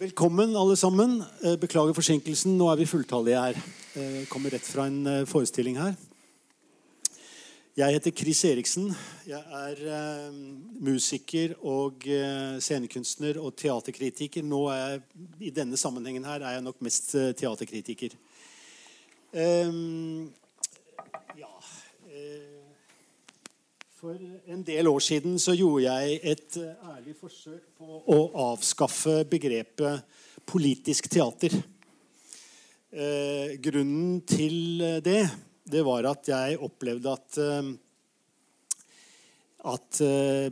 [0.00, 1.18] Velkommen, alle sammen.
[1.44, 2.54] Eh, beklager forsinkelsen.
[2.56, 3.58] Nå er vi fulltallige her.
[4.00, 5.92] Eh, kommer rett fra en eh, forestilling her.
[7.76, 8.94] Jeg heter Chris Eriksen.
[9.28, 10.32] Jeg er
[10.80, 12.08] musiker og
[12.64, 14.42] scenekunstner og teaterkritiker.
[14.42, 15.02] Nå er jeg,
[15.40, 18.16] I denne sammenhengen her er jeg nok mest teaterkritiker.
[19.36, 20.32] Ehm,
[24.00, 24.16] For
[24.48, 28.14] en del år siden så gjorde jeg et ærlig forsøk på å
[28.46, 30.06] avskaffe begrepet
[30.48, 31.52] politisk teater.
[33.60, 35.20] grunnen til det
[35.68, 37.38] det var at jeg opplevde at
[39.74, 40.00] at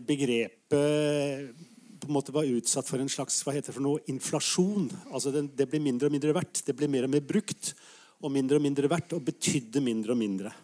[0.04, 1.56] begrepet
[1.98, 4.90] på en måte var utsatt for en slags hva heter det for noe, inflasjon.
[5.08, 6.66] Altså det, det ble mindre og mindre verdt.
[6.68, 7.72] Det ble mer og mer brukt
[8.20, 10.54] og mindre og mindre verdt og betydde mindre og mindre.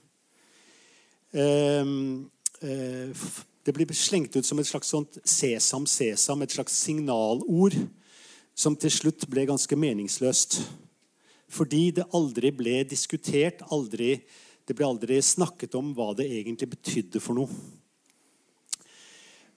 [1.34, 2.28] Um,
[2.60, 7.76] det blir slengt ut som et slags sånt sesam, sesam, et slags signalord
[8.54, 10.60] som til slutt ble ganske meningsløst.
[11.50, 14.18] Fordi det aldri ble diskutert, aldri,
[14.66, 17.50] det ble aldri snakket om hva det egentlig betydde for noe.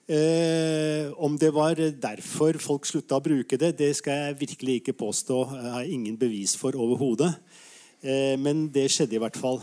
[0.08, 4.96] Eh, om det var derfor folk slutta å bruke det, det skal jeg virkelig ikke
[4.96, 5.40] påstå.
[5.52, 7.34] Jeg har ingen bevis for overhodet.
[8.00, 9.60] Eh, men det skjedde i hvert fall.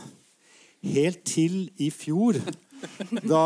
[0.86, 2.38] Helt til i fjor,
[3.23, 3.45] da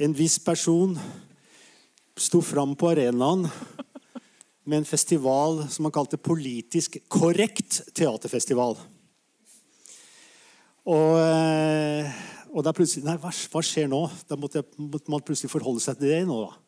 [0.00, 0.96] en viss person
[2.18, 3.46] sto fram på arenaen
[4.64, 8.76] med en festival som han kalte Politisk korrekt teaterfestival.
[10.82, 12.10] Og, eh,
[12.50, 14.02] og da plutselig Nei, hva, hva, skjer nå?
[14.28, 16.58] Da måtte, jeg, måtte, man plutselig forholde seg til det nå, da.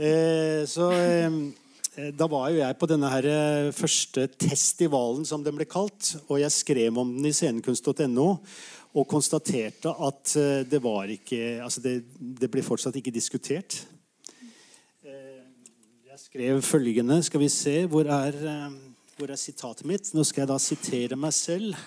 [0.00, 5.58] Eh, så eh, da var jo jeg på denne her eh, første testivalen, som den
[5.58, 6.14] ble kalt.
[6.30, 8.28] Og jeg skrev om den i scenekunst.no
[8.94, 13.82] og konstaterte at eh, det var ikke altså det, det ble fortsatt ikke diskutert.
[16.10, 18.34] Jeg skrev følgende Skal vi se Hvor er,
[19.16, 20.10] hvor er sitatet mitt?
[20.14, 21.78] Nå skal jeg da sitere meg selv.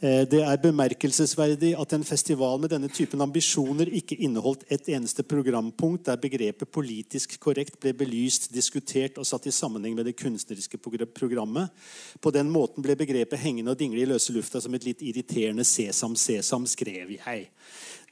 [0.00, 6.06] Det er bemerkelsesverdig at en festival med denne typen ambisjoner ikke inneholdt et eneste programpunkt
[6.08, 11.68] der begrepet politisk korrekt ble belyst, diskutert og satt i sammenheng med det kunstneriske programmet.
[12.16, 15.68] På den måten ble begrepet hengende og dingle i løse lufta som et litt irriterende
[15.68, 17.50] sesam, sesam, skrev jeg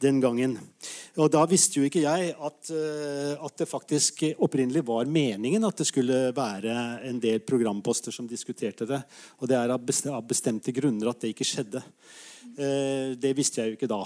[0.02, 0.56] den gangen.
[1.18, 5.76] Og Da visste jo ikke jeg at, eh, at, det faktisk opprinnelig var meningen at
[5.76, 9.02] det skulle være en del programposter som diskuterte det.
[9.42, 11.82] Og det er av bestemte grunner at det ikke skjedde.
[12.58, 14.04] Eh, det visste jeg jo ikke da.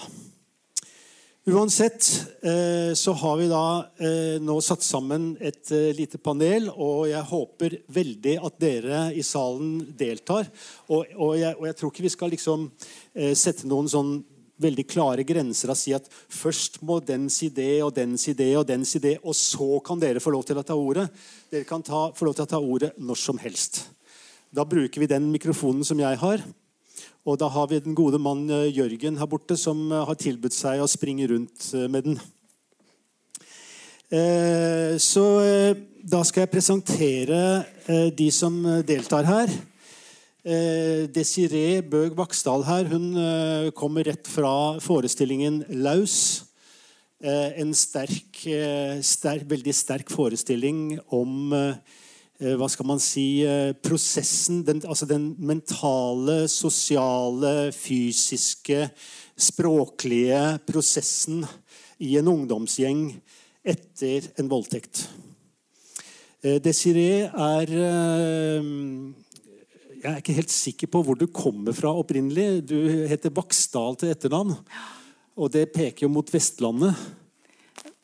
[1.42, 2.06] Uansett
[2.46, 3.64] eh, så har vi da
[4.40, 10.46] nå satt sammen et lite panel, og jeg håper veldig at dere i salen deltar.
[10.88, 12.68] Og, jeg, og jeg, tror ikke vi skal liksom
[13.34, 14.20] sette noen sånn
[14.62, 18.52] veldig klare grenser og si at først må den si det og den si det,
[18.58, 21.08] og den si det, og så kan dere få lov til å ta ordet.
[21.52, 23.84] Dere kan ta, få lov til å ta ordet når som helst.
[24.52, 26.42] Da bruker vi den mikrofonen som jeg har.
[27.22, 30.56] Og da har vi den gode mann eh, Jørgen her borte som eh, har tilbudt
[30.56, 32.22] seg å springe rundt eh, med den.
[35.00, 35.22] Så
[36.04, 37.38] da skal jeg presentere
[38.12, 39.54] de som deltar her.
[40.42, 46.48] Eh, Desiree Bøg Vaksdal her, hun eh, kommer rett fra forestillingen 'Laus'.
[47.22, 48.40] Eh, en sterk,
[49.06, 51.54] sterk, veldig sterk forestilling om
[52.42, 53.44] hva skal man si
[53.86, 58.90] prosessen den, Altså den mentale, sosiale, fysiske,
[59.38, 61.44] språklige prosessen
[62.02, 63.12] i en ungdomsgjeng
[63.62, 65.06] etter en voldtekt.
[66.42, 67.76] Desiree er
[70.02, 72.64] jeg er ikke helt sikker på hvor du kommer fra opprinnelig.
[72.66, 72.76] Du
[73.08, 74.56] heter Baksdal til etternavn.
[75.38, 76.98] Og det peker jo mot Vestlandet.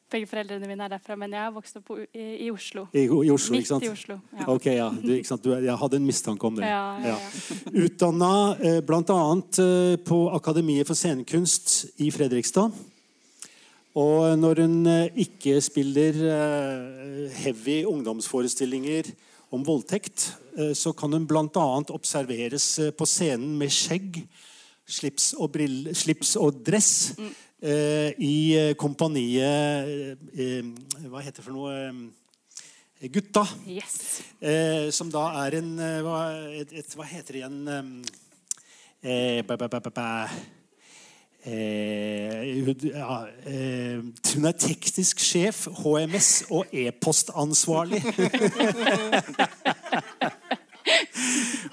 [0.08, 2.86] Begge foreldrene mine er derfra, men jeg har vokst opp i, i Oslo.
[2.96, 4.46] I, i Oslo, Midt i Oslo, ja.
[4.48, 4.86] Ok, ja.
[4.88, 5.10] Du?
[5.44, 6.64] Du, jeg hadde en mistanke om det.
[6.64, 7.58] Ja, ja, ja.
[7.84, 9.18] Utdanna eh, bl.a.
[9.60, 12.72] Eh, på Akademiet for scenekunst i Fredrikstad.
[14.00, 19.12] Og når hun eh, ikke spiller eh, heavy ungdomsforestillinger
[19.54, 21.66] om voldtekt, eh, så kan hun bl.a.
[21.94, 24.22] observeres eh, på scenen med skjegg,
[24.88, 27.32] slips og, brille, slips og dress mm.
[27.60, 28.36] eh, i
[28.80, 31.74] kompaniet Hva heter det for noe?
[32.98, 33.44] Gutta.
[33.68, 34.22] Yes.
[34.40, 37.60] Eh, som da er en hva, et, et, hva heter det igjen
[39.02, 40.08] eh, ba, ba, ba,
[41.48, 44.02] Eh, ja, eh,
[44.34, 48.02] hun er teknisk sjef, HMS og e-postansvarlig.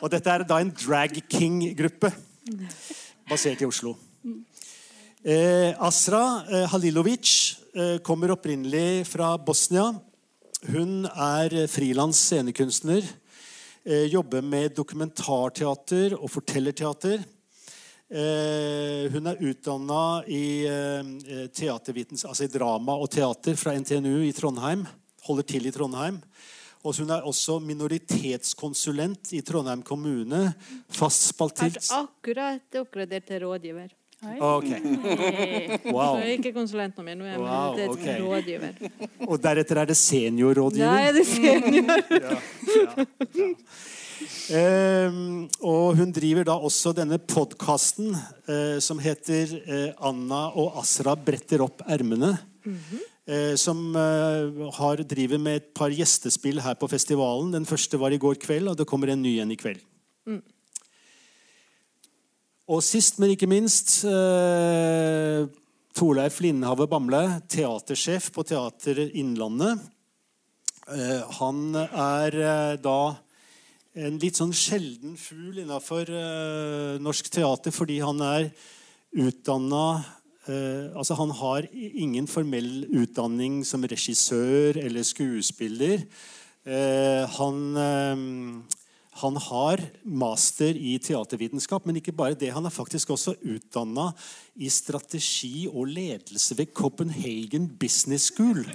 [0.02, 2.14] og dette er da en Drag King-gruppe
[3.28, 3.98] basert i Oslo.
[5.26, 7.28] Eh, Asra eh, Halilovic
[7.76, 9.92] eh, kommer opprinnelig fra Bosnia.
[10.72, 13.04] Hun er frilans scenekunstner.
[13.84, 17.35] Eh, jobber med dokumentarteater og fortellerteater.
[18.06, 24.86] Eh, hun er utdanna i, eh, altså i drama og teater fra NTNU i Trondheim.
[25.26, 26.22] Holder til i Trondheim.
[26.86, 30.54] Og hun er også minoritetskonsulent i Trondheim kommune.
[30.94, 33.90] Fast spaltilt Har akkurat oppgradert til rådgiver.
[34.40, 34.70] Ok.
[35.96, 36.16] Wow.
[36.16, 37.18] Så jeg er ikke konsulent nå mer.
[37.18, 38.74] Nå er jeg Wow, minoritetsrådgiver.
[39.28, 40.94] Og deretter er det seniorrådgiver.
[40.94, 42.02] Nei, det er senior.
[42.10, 42.38] Ja,
[42.70, 43.56] ja, ja.
[44.54, 51.16] Ehm, og hun driver da også denne podkasten eh, som heter eh, 'Anna og Asra
[51.16, 52.38] bretter opp ermene'.
[53.26, 57.52] eh, som eh, har, driver med et par gjestespill her på festivalen.
[57.54, 59.82] Den første var i går kveld, og det kommer en ny en i kveld.
[62.66, 65.46] Og sist, men ikke minst eh,
[65.94, 69.84] Torleif Lindhave Bamble, teatersjef på Teater Innlandet.
[70.90, 73.16] Eh, han er eh, da
[73.96, 78.50] en litt sånn sjelden fugl innafor uh, norsk teater fordi han er
[79.16, 79.86] utdanna
[80.50, 86.04] uh, Altså, han har ingen formell utdanning som regissør eller skuespiller.
[86.66, 88.26] Uh, han eh,
[89.16, 92.50] han har master i teatervitenskap, men ikke bare det.
[92.52, 94.10] Han er faktisk også utdanna
[94.60, 98.66] i strategi og ledelse ved Copenhagen Business School.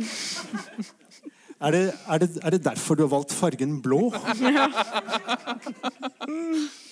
[1.60, 4.08] Er det, er, det, er det, derfor du har valgt fargen blå?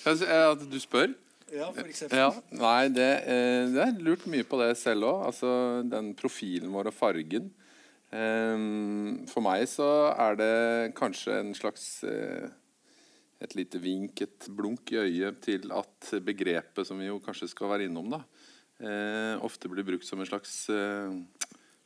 [0.05, 1.15] At du spør?
[1.49, 2.19] Ja, for eksempel.
[2.19, 5.23] Ja, nei, det, eh, det er lurt mye på det selv òg.
[5.31, 5.49] Altså,
[5.89, 7.49] den profilen vår og fargen.
[8.09, 10.53] Um, for meg så er det
[10.97, 12.49] kanskje en slags uh,
[13.39, 17.71] et lite vink, et blunk i øyet til at begrepet som vi jo kanskje skal
[17.71, 18.19] være innom, da,
[18.83, 21.13] eh, ofte blir brukt som en slags eh,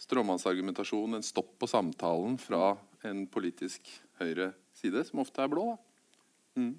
[0.03, 2.73] stråmannsargumentasjon, en stopp på samtalen fra
[3.07, 3.87] en politisk
[4.21, 5.73] høyre side, som ofte er blå.
[5.73, 6.63] da.
[6.63, 6.73] Mm.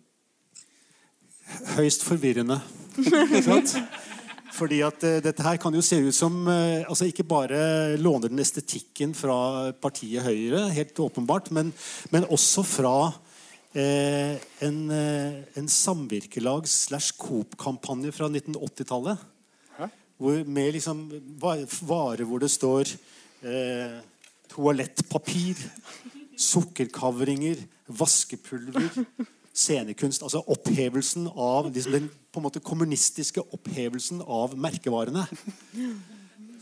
[1.76, 2.60] Høyst forvirrende.
[3.00, 3.76] Ikke sant?
[4.54, 8.30] Fordi at uh, dette her kan jo se ut som uh, altså Ikke bare låner
[8.30, 11.72] den estetikken fra partiet Høyre, helt åpenbart, men,
[12.14, 19.30] men også fra uh, en, en samvirkelag slash Coop-kampanje fra 1980-tallet.
[20.24, 21.08] Med liksom
[21.42, 22.86] varer hvor det står
[23.44, 24.00] eh,
[24.52, 25.60] toalettpapir,
[26.36, 29.04] sukkerkavringer, vaskepulver,
[29.54, 30.24] scenekunst.
[30.24, 35.26] Altså opphevelsen av liksom den på en måte kommunistiske opphevelsen av merkevarene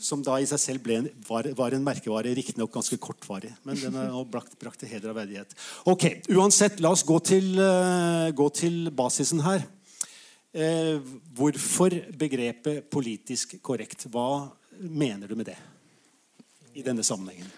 [0.02, 3.52] som da i seg selv en, var, var, en merkevare, riktignok ganske kortvarig.
[3.66, 5.54] Men den har brakt, brakt til heder og verdighet.
[5.88, 9.62] Ok, Uansett, la oss gå til, uh, gå til basisen her.
[10.52, 10.98] Uh,
[11.32, 14.08] hvorfor begrepet 'politisk korrekt'?
[14.10, 14.50] Hva
[14.80, 15.56] mener du med det
[16.74, 17.50] i denne sammenhengen?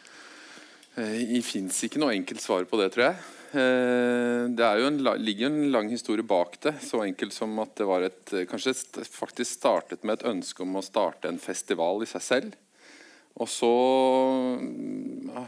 [0.97, 3.25] Eh, det fins ikke noe enkelt svar på det, tror jeg.
[3.55, 6.73] Det det jo en, ligger en lang historie bak det.
[6.83, 8.73] Så enkelt som at det var et Kanskje
[9.07, 12.57] faktisk startet med et ønske om å starte en festival i seg selv.
[13.35, 13.71] Og så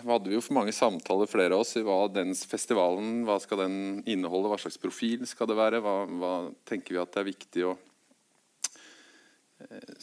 [0.08, 3.62] hadde vi jo for mange samtaler, flere av oss, i hva den festivalen hva skal
[3.62, 3.76] den
[4.10, 6.32] inneholde, hva slags profil skal det være, hva, hva
[6.66, 7.76] tenker vi at det er viktig å
[9.68, 9.94] eh,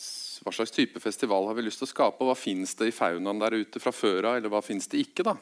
[0.44, 2.96] Hva slags type festival har vi lyst til å skape, og hva finnes det i
[2.96, 5.26] faunaen der ute fra før av, eller hva finnes det ikke?
[5.28, 5.38] da?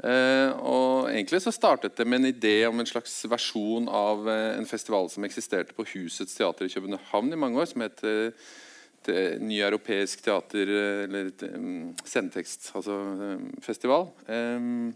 [0.00, 4.54] Uh, og egentlig så startet det med en idé om en slags versjon av uh,
[4.54, 8.50] en festival som eksisterte på Husets teater i København i mange år, som het uh,
[9.40, 10.68] Ny europeisk teater
[11.06, 14.10] eller um, scenetekst, altså um, festival.
[14.28, 14.92] Um,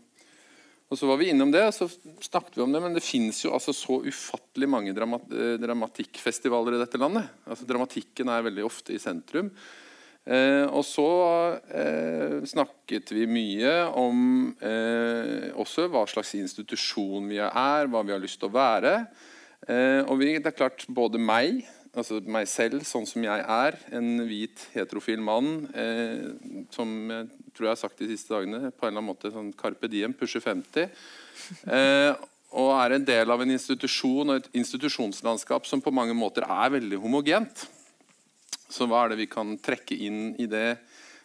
[0.93, 1.89] og Så var vi innom det, og så
[2.23, 5.25] snakket vi om det, men det fins jo altså så ufattelig mange dramat
[5.59, 7.31] dramatikkfestivaler i dette landet.
[7.49, 9.49] Altså Dramatikken er veldig ofte i sentrum.
[10.25, 11.09] Eh, og så
[11.69, 14.21] eh, snakket vi mye om
[14.65, 18.95] eh, også hva slags institusjon vi er, hva vi har lyst til å være.
[19.69, 21.65] Eh, og vi, det er klart, både meg,
[21.95, 26.29] altså meg selv, sånn som jeg er, en hvit heterofil mann, eh,
[26.75, 29.53] som jeg tror jeg har sagt de siste dagene, på en eller annen måte sånn
[29.59, 30.91] Carpe Diem, pusher 50.
[31.71, 32.13] Eh,
[32.55, 36.75] og er en del av en institusjon og et institusjonslandskap som på mange måter er
[36.77, 37.65] veldig homogent.
[38.71, 40.77] Så hva er det vi kan trekke inn i det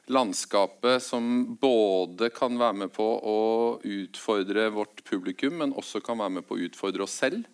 [0.10, 3.40] landskapet som både kan være med på å
[3.86, 7.46] utfordre vårt publikum, men også kan være med på å utfordre oss selv?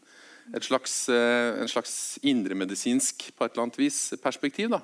[0.54, 4.70] Et slags, eh, en slags indremedisinsk på et eller annet vis perspektiv.
[4.70, 4.82] da.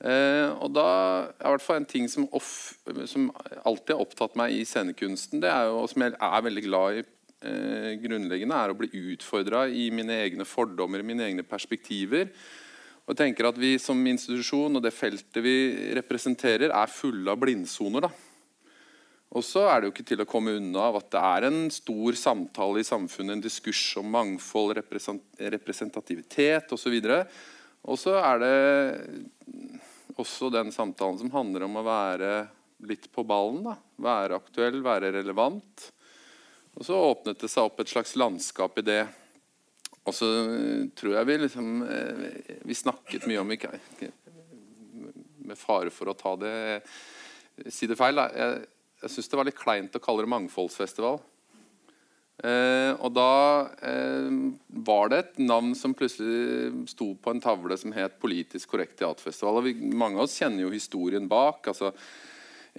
[0.00, 0.84] Eh, og da
[1.28, 2.72] er i hvert fall en ting som, off,
[3.04, 3.28] som,
[3.68, 6.96] alltid har opptatt meg i scenekunsten, det er jo, og som jeg er veldig glad
[6.96, 12.32] i eh, grunnleggende, er å bli utfordra i mine egne fordommer, mine egne perspektiver.
[13.04, 17.40] Og jeg tenker at Vi som institusjon og det feltet vi representerer, er fulle av
[17.42, 18.08] blindsoner.
[18.08, 18.29] da.
[19.30, 21.60] Og så er det jo ikke til å komme unna av at det er en
[21.70, 25.22] stor samtale i samfunnet, en diskurs om mangfold, represent
[25.54, 26.96] representativitet osv.
[27.86, 28.56] Og så er det
[30.18, 32.32] også den samtalen som handler om å være
[32.90, 33.62] litt på ballen.
[33.68, 33.76] da.
[34.02, 35.86] Være aktuell, være relevant.
[36.74, 39.04] Og så åpnet det seg opp et slags landskap i det.
[40.08, 40.26] Og så
[40.96, 42.20] tror jeg vi liksom eh,
[42.64, 43.68] Vi snakket mye om ikke,
[45.44, 46.54] Med fare for å ta det
[47.68, 48.16] Si det feil.
[48.16, 48.54] Da.
[49.00, 51.20] Jeg, syns det var litt kleint å kalle det mangfoldsfestival.
[52.40, 53.32] Eh, og da
[53.84, 54.32] eh,
[54.88, 59.60] var det et navn som plutselig sto på en tavle som het Politisk korrekt teaterfestival.
[59.60, 61.68] Og vi, mange av oss kjenner jo historien bak.
[61.72, 61.92] altså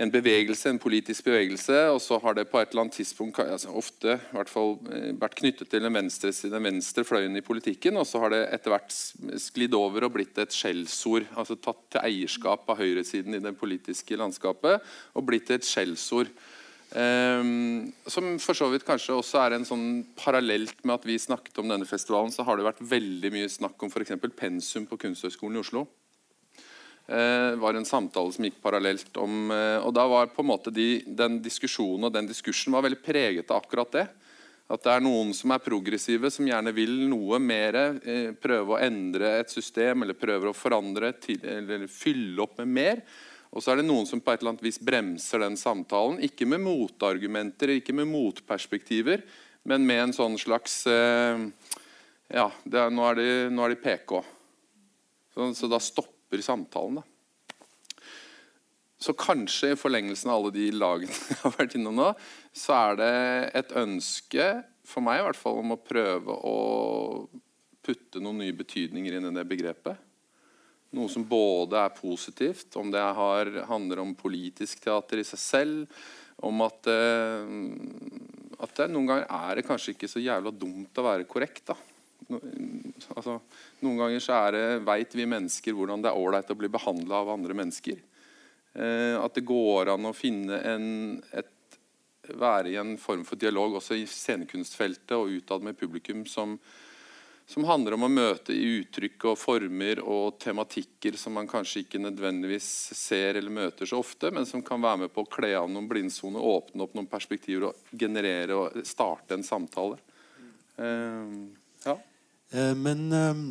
[0.02, 3.74] en bevegelse, en politisk bevegelse, og så har det på et eller annet tidspunkt altså
[3.78, 8.00] ofte i hvert fall eh, vært knyttet til den venstre, den venstre fløyen i politikken,
[8.02, 8.96] og så har det etter hvert
[9.44, 11.28] sklidd over og blitt et skjellsord.
[11.36, 14.82] altså Tatt til eierskap av høyresiden i det politiske landskapet
[15.14, 16.32] og blitt et skjellsord.
[16.92, 21.62] Um, som for så vidt kanskje også er en sånn Parallelt med at vi snakket
[21.62, 24.18] om denne festivalen, så har det vært veldig mye snakk om f.eks.
[24.36, 25.86] pensum på Kunsthøgskolen i Oslo.
[27.12, 30.72] Det var en samtale som gikk parallelt om eh, og da var på en måte
[30.72, 34.06] de, Den diskusjonen og den diskursen var veldig preget av akkurat det.
[34.72, 37.78] At det er noen som er progressive, som gjerne vil noe mer.
[38.00, 42.72] Eh, prøve å endre et system eller prøver å forandre til, eller fylle opp med
[42.78, 43.04] mer.
[43.52, 46.22] Og så er det noen som på et eller annet vis bremser den samtalen.
[46.24, 49.26] Ikke med motargumenter, ikke med motperspektiver,
[49.68, 51.44] men med en sånn slags eh,
[52.32, 54.22] Ja, er, nå, er de, nå, er de, PK.
[55.36, 56.96] Så, så da stopper stopper samtalen.
[56.96, 57.04] Da.
[59.00, 62.14] Så kanskje i forlengelsen av alle de lagene jeg har vært innom nå,
[62.54, 63.16] så er det
[63.56, 67.28] et ønske for meg i hvert fall om å prøve å
[67.82, 69.98] putte noen nye betydninger inn i det begrepet.
[70.92, 76.02] Noe som både er positivt, om det har, handler om politisk teater i seg selv,
[76.42, 77.54] om at, eh,
[78.60, 81.64] at det noen ganger er det kanskje ikke så jævla dumt å være korrekt.
[81.72, 81.78] da
[82.30, 83.40] altså,
[83.82, 87.24] Noen ganger så er det, vet vi mennesker hvordan det er ålreit å bli behandla
[87.24, 88.00] av andre mennesker.
[88.74, 90.86] Eh, at det går an å finne en,
[91.36, 91.80] et,
[92.32, 96.56] være i en form for dialog også i scenekunstfeltet og utad med publikum som,
[97.50, 102.00] som handler om å møte i uttrykk og former og tematikker som man kanskje ikke
[102.00, 105.68] nødvendigvis ser eller møter så ofte, men som kan være med på å kle av
[105.72, 110.00] noen blindsoner, åpne opp noen perspektiver og generere og starte en samtale.
[110.78, 110.88] Um, ja.
[110.88, 111.61] Eh,
[112.52, 113.44] men eh,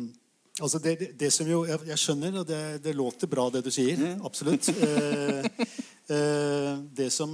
[0.61, 3.71] altså det, det, det, som jo Jeg, skjønner, og det, det, låter bra, det du
[3.73, 3.97] sier.
[3.97, 4.25] Mm.
[4.27, 4.71] Absolutt.
[6.11, 7.31] Eh, det som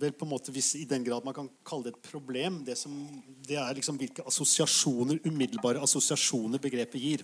[0.00, 2.74] vel på en måte, hvis I den grad man kan kalle det et problem, det,
[2.80, 2.92] som,
[3.46, 7.22] det er liksom hvilke assosiasjoner, umiddelbare assosiasjoner begrepet gir.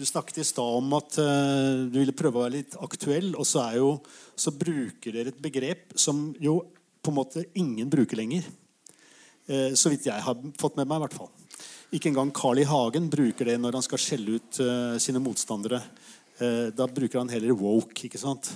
[0.00, 3.34] Du snakket i stad om at uh, du ville prøve å være litt aktuell.
[3.36, 3.90] Og så, jo,
[4.32, 6.62] så, bruker dere et begrep som jo
[7.04, 8.46] på en måte ingen bruker lenger.
[9.44, 10.98] Uh, så vidt jeg har fått med meg.
[10.98, 11.30] I hvert fall.
[11.90, 12.66] Ikke engang Carl I.
[12.70, 15.80] Hagen bruker det når han skal skjelle ut uh, sine motstandere.
[16.38, 18.06] Uh, da bruker han heller woke.
[18.06, 18.52] ikke sant?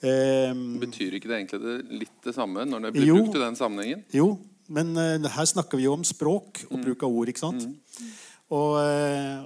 [0.00, 3.42] Um, Betyr ikke det egentlig det litt det samme når det blir jo, brukt i
[3.42, 4.04] den sammenhengen?
[4.14, 4.30] Jo,
[4.70, 6.86] men uh, her snakker vi jo om språk og mm.
[6.86, 7.32] bruk av ord.
[7.32, 7.68] ikke sant?
[7.68, 8.14] Mm.
[8.56, 8.78] Og,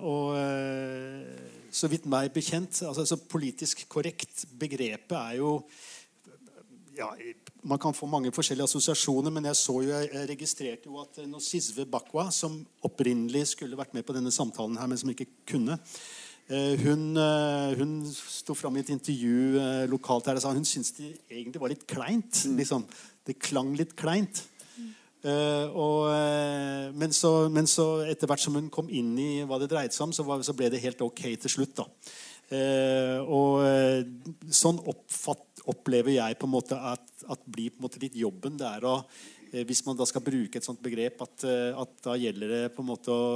[0.07, 0.37] og
[1.75, 5.57] så vidt meg bekjent altså, Politisk korrekt begrepet er jo
[6.97, 7.09] ja,
[7.63, 11.87] man kan få mange forskjellige assosiasjoner, men jeg så jo, jeg registrerte jo at Nosizve
[11.89, 15.79] Bakwa, som opprinnelig skulle vært med på denne samtalen, her, men som ikke kunne,
[16.49, 20.69] eh, hun, eh, hun sto fram i et intervju eh, lokalt her og sa hun
[20.69, 22.45] syntes det egentlig var litt kleint.
[22.45, 22.57] Mm.
[22.61, 22.87] Liksom.
[23.25, 24.45] Det klang litt kleint.
[25.23, 29.55] Uh, og, uh, men, så, men, så, etter hvert som hun kom inn i hva
[29.63, 31.77] det dreide seg om, så, var, så ble det helt ok til slutt.
[31.79, 31.87] da.
[32.53, 38.03] Uh, og sånn oppfatt, opplever jeg på en måte at, at blir på en måte
[38.03, 38.59] litt jobben.
[38.61, 38.97] det er å
[39.53, 42.63] eh, hvis man da skal bruke et sånt begrep, at, eh, at da gjelder det
[42.75, 43.27] på en måte å,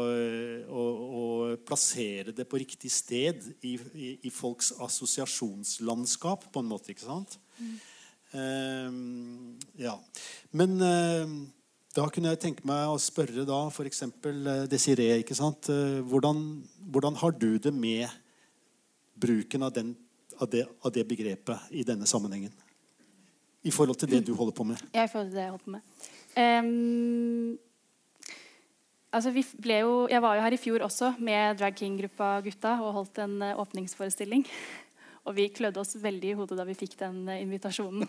[0.67, 0.87] å,
[1.21, 1.25] å
[1.67, 6.93] plassere det på riktig sted i, i, i, folks assosiasjonslandskap, på en måte.
[6.93, 7.39] ikke sant?
[7.61, 7.77] Mm.
[8.37, 9.95] Um, ja.
[10.51, 11.37] Men uh,
[11.97, 14.03] da kunne jeg tenke meg å spørre da f.eks.
[14.69, 15.23] Desiree.
[15.23, 15.71] ikke sant?
[16.11, 16.43] Hvordan,
[16.91, 18.11] hvordan har du det med
[19.17, 19.95] bruken av den
[20.39, 22.53] av det, av det, begrepet i denne sammenhengen?
[23.67, 24.81] I forhold til det du holder på med?
[24.95, 25.83] Ja, i forhold til det jeg holder på med.
[26.37, 27.57] Um,
[29.17, 32.77] altså vi ble jo, jeg var jo her i fjor også med Drag King-gruppa Gutta
[32.85, 34.45] og holdt en uh, åpningsforestilling.
[35.27, 38.07] Og vi klødde oss veldig i hodet da vi fikk den uh, invitasjonen.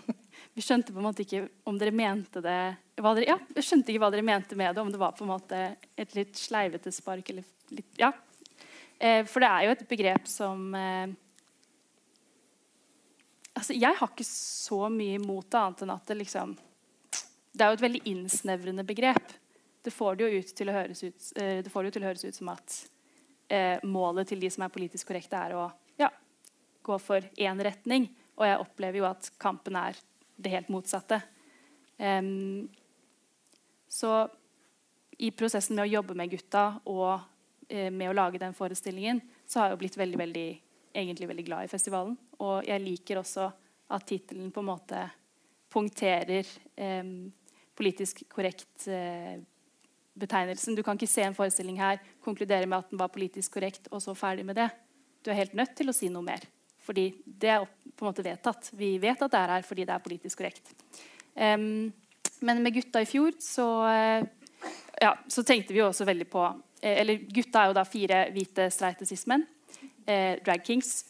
[0.54, 2.60] Vi skjønte på en måte ikke om dere mente det
[2.98, 4.82] dere, Ja, vi skjønte ikke hva dere mente med det.
[4.82, 5.60] Om det var på en måte
[5.98, 8.12] et litt sleivete spark eller litt Ja.
[9.00, 11.12] Eh, for det er jo et begrep som eh,
[13.58, 16.56] altså Jeg har ikke så mye imot det, annet enn at det liksom
[17.54, 19.34] Det er jo et veldig innsnevrende begrep.
[19.86, 22.06] Det får det jo ut til å høres ut, eh, det får det jo til
[22.06, 22.78] å høres ut som at
[23.54, 26.12] eh, målet til de som er politisk korrekte, er å ja,
[26.86, 28.10] gå for én retning.
[28.38, 29.98] Og jeg opplever jo at kampen er
[30.38, 31.22] det helt motsatte.
[31.98, 32.68] Um,
[33.90, 34.28] så
[35.18, 37.24] i prosessen med å jobbe med gutta og
[37.68, 40.48] med å lage den forestillingen, så har jeg jo blitt veldig, veldig,
[40.96, 42.14] egentlig veldig glad i festivalen.
[42.40, 43.50] Og jeg liker også
[43.94, 45.02] at tittelen på en måte
[45.74, 47.04] punkterer eh,
[47.78, 49.38] politisk korrekt eh,
[50.18, 50.76] betegnelsen.
[50.76, 54.02] Du kan ikke se en forestilling her, konkludere med at den var politisk korrekt, og
[54.04, 54.70] så ferdig med det.
[55.24, 56.46] Du er helt nødt til å si noe mer.
[56.88, 58.72] Fordi det er på en måte vedtatt.
[58.80, 60.72] Vi vet at det er her fordi det er politisk korrekt.
[61.36, 61.92] Um,
[62.48, 64.70] men med gutta i fjor så, uh,
[65.02, 66.46] ja, så tenkte vi jo også veldig på
[66.82, 69.46] Eller gutta er jo da fire hvite streite cis-menn.
[70.08, 71.06] Uh, drag kings.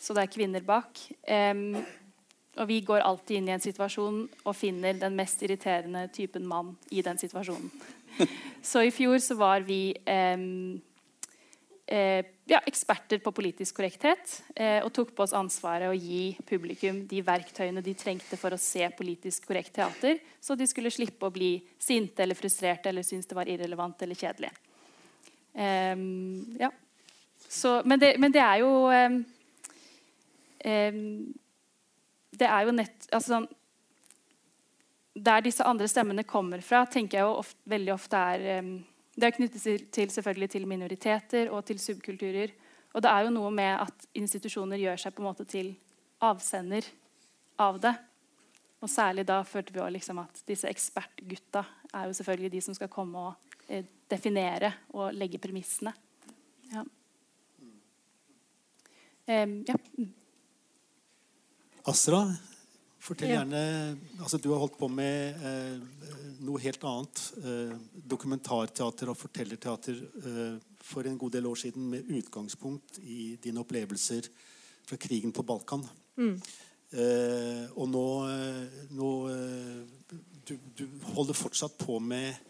[0.00, 1.00] Så det er kvinner bak.
[1.28, 1.76] Um,
[2.58, 6.74] og vi går alltid inn i en situasjon og finner den mest irriterende typen mann
[6.90, 7.70] i den situasjonen.
[8.70, 10.80] så i fjor så var vi um,
[11.86, 17.04] eh, ja, eksperter på politisk korrekthet eh, og tok på oss ansvaret å gi publikum
[17.08, 21.34] de verktøyene de trengte for å se politisk korrekt teater, så de skulle slippe å
[21.34, 24.52] bli sinte eller frustrerte eller synes det var irrelevant eller kjedelig.
[25.54, 25.96] Eh,
[26.60, 26.70] ja.
[27.48, 28.70] så, men, det, men, det, er jo
[32.30, 33.40] Det er jo nett altså,
[35.16, 38.46] Der disse andre stemmene kommer fra, tenker jeg jo ofte, veldig ofte er
[39.20, 42.52] det er knyttet til, selvfølgelig til minoriteter og til subkulturer.
[42.94, 45.74] Og det er jo noe med at institusjoner gjør seg på en måte til
[46.24, 46.86] avsender
[47.60, 47.92] av det.
[48.80, 52.76] Og særlig da følte vi også liksom at disse ekspertgutta er jo selvfølgelig de som
[52.76, 53.49] skal komme og
[54.10, 55.92] definere og legge premissene.
[56.72, 56.84] Ja.
[59.30, 59.76] Um, ja.
[61.90, 62.24] Asra,
[63.00, 63.60] Fortell gjerne
[64.20, 65.76] altså Du har holdt på med eh,
[66.44, 67.22] noe helt annet.
[67.40, 67.72] Eh,
[68.12, 74.28] dokumentarteater og fortellerteater eh, for en god del år siden med utgangspunkt i dine opplevelser
[74.84, 75.86] fra krigen på Balkan.
[76.20, 76.36] Mm.
[76.90, 78.04] Eh, og nå,
[78.34, 82.49] eh, nå eh, du, du, holder fortsatt på med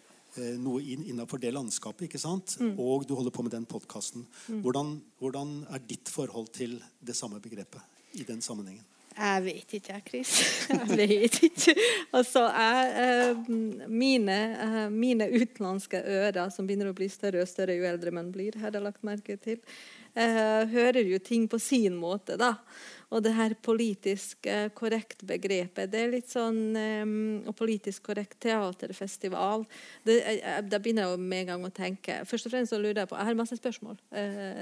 [0.60, 2.06] noe inn, innenfor det landskapet.
[2.06, 2.56] ikke sant?
[2.60, 2.76] Mm.
[2.78, 4.26] Og du holder på med den podkasten.
[4.46, 4.60] Mm.
[4.64, 7.82] Hvordan, hvordan er ditt forhold til det samme begrepet
[8.14, 8.86] i den sammenhengen?
[9.20, 10.32] Jeg vet ikke, jeg, Chris.
[10.70, 11.74] Jeg vet ikke.
[12.16, 17.76] Altså, jeg, eh, mine, eh, mine, utenlandske ører, som begynner å bli større og større
[17.76, 19.58] jo eldre man blir, har jeg lagt merke til,
[20.14, 22.38] eh, hører jo ting på sin måte.
[22.38, 22.54] da.
[23.10, 24.46] Og det her politisk
[24.78, 29.64] korrekt begrepet, det er litt sånn Og politisk korrekt teaterfestival.
[30.06, 30.18] Det,
[30.70, 33.18] da begynner jeg med en gang å tenke Først og fremst så lurer jeg på
[33.18, 33.98] Jeg har masse spørsmål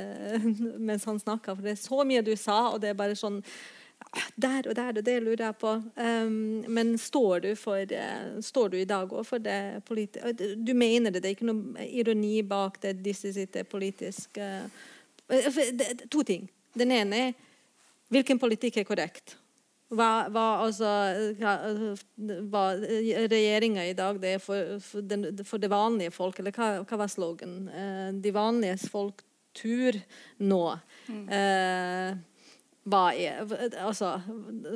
[0.88, 3.42] mens han snakker, for det er så mye du sa, og det er bare sånn
[4.36, 5.72] der og der, og det lurer jeg på.
[5.96, 10.74] Um, men står du, for, uh, står du i dag òg for det politiske Du
[10.74, 14.68] mener det, det er ikke noe ironi bak det disse sitter politisk uh,
[16.10, 16.48] To ting.
[16.72, 17.34] Den ene er
[18.12, 19.36] hvilken politikk er korrekt?
[19.88, 20.88] Hva, hva, altså,
[22.52, 26.82] hva regjeringa i dag det er for, for, den, for, det vanlige folk, eller hva,
[26.84, 27.62] hva var slogan?
[27.72, 29.24] Eh, de vanlige folk
[29.56, 29.96] tur
[30.44, 30.64] nå.
[31.08, 31.22] Mm.
[31.32, 32.18] Eh,
[32.88, 33.42] hva er
[33.82, 34.14] altså,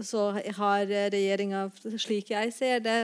[0.04, 0.24] Så
[0.56, 1.66] har regjeringa,
[2.00, 2.98] slik jeg ser det,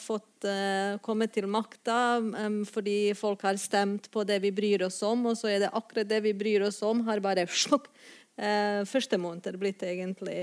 [0.00, 5.00] fått eh, komme til makta um, fordi folk har stemt på det vi bryr oss
[5.06, 7.88] om, og så er det akkurat det vi bryr oss om, har bare slupp,
[8.34, 10.36] Eh, første måned blitt egentlig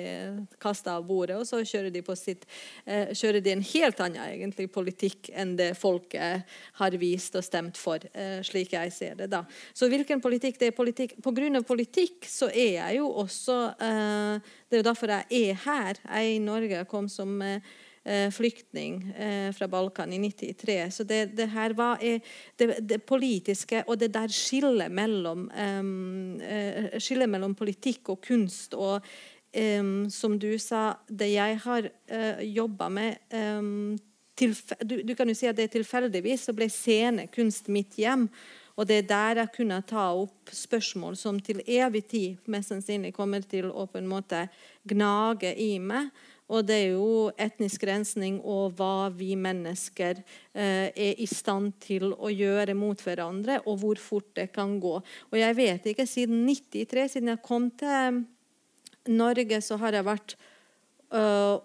[0.63, 2.45] kasta av bordet, og så kjører de sitt
[2.85, 6.47] eh, kjører de en helt annen egentlig, politikk enn det folket
[6.79, 9.29] har vist og stemt for, eh, slik jeg ser det.
[9.29, 9.43] da.
[9.73, 13.57] Så hvilken politikk det er politikk På grunn av politikk så er jeg jo også
[13.75, 15.99] eh, Det er jo derfor jeg er her.
[15.99, 16.77] Jeg er i Norge.
[16.79, 17.61] Jeg kom som Eh,
[18.33, 20.77] flyktning eh, fra Balkan i 93.
[20.91, 26.39] Så det, det her var det, det, politiske og det der skillet mellom, um,
[26.97, 29.05] skillet mellom politikk og kunst og
[29.51, 33.97] som du sa, det jeg har uh, jobba med um,
[34.81, 38.27] du, du, kan jo si at det tilfeldigvis så ble scenekunst mitt hjem.
[38.79, 43.11] Og det er der jeg kunne ta opp spørsmål som til evig tid mest sannsynlig
[43.13, 44.45] kommer til å på en måte
[44.87, 46.09] gnage i meg.
[46.51, 52.11] Og det er jo etnisk rensning og hva vi mennesker eh, er i stand til
[52.11, 54.97] å gjøre mot hverandre, og hvor fort det kan gå.
[54.99, 58.23] Og jeg vet ikke, siden 93, siden jeg kom til
[59.11, 60.35] Norge, så har jeg vært
[61.15, 61.63] øh,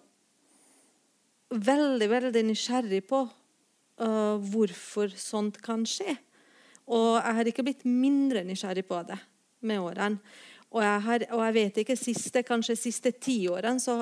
[1.51, 6.14] veldig, veldig nysgjerrig på øh, hvorfor sånt kan skje.
[6.87, 9.18] Og jeg har ikke blitt mindre nysgjerrig på det
[9.66, 10.22] med årene.
[10.70, 14.01] Og jeg, har, og jeg vet ikke, siste, kanskje siste ti årene så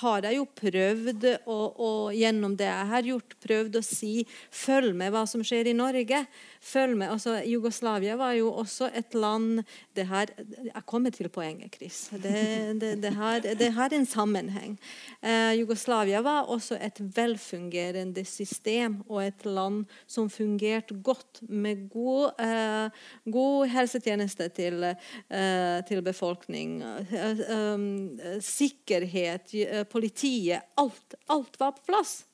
[0.00, 4.12] har jeg jo prøvd å, å, gjennom det jeg har gjort, prøvd å si
[4.48, 6.22] følg med hva som skjer i Norge.
[6.64, 9.60] Følg med, altså Jugoslavia var jo også et land
[9.96, 10.30] det her,
[10.64, 12.06] Jeg kommer til poenget, Chris.
[12.12, 14.78] Det, det, det, har, det har, en sammenheng.
[15.20, 22.40] Eh, Jugoslavia var også et velfungerende system og et land som fungerte godt med god,
[22.40, 26.80] eh, god helsetjeneste til, eh, til befolkning.
[26.82, 30.68] Eh, eh, sikkerhet, eh, politiet.
[30.80, 32.24] Alt, alt var på plass.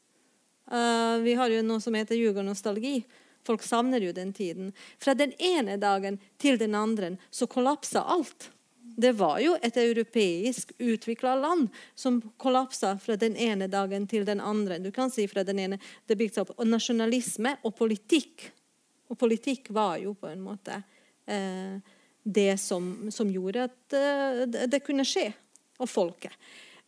[1.23, 3.05] vi har jo noe som heter jugernostalgi.
[3.49, 4.73] Folk savner jo den tiden.
[4.99, 8.51] Fra den ene dagen til den andre så kollapsa alt.
[8.99, 14.41] Det var jo et europeisk utvikla land som kollapsa fra den ene dagen til den
[14.41, 14.81] andre.
[14.83, 16.57] Du kan si fra den ene, det bygde seg opp.
[16.59, 18.51] Og nasjonalisme og politikk.
[19.09, 21.79] Og politikk var jo på en måte uh,
[22.23, 25.31] det som, som, gjorde at uh, det kunne skje.
[25.79, 26.35] Og folket.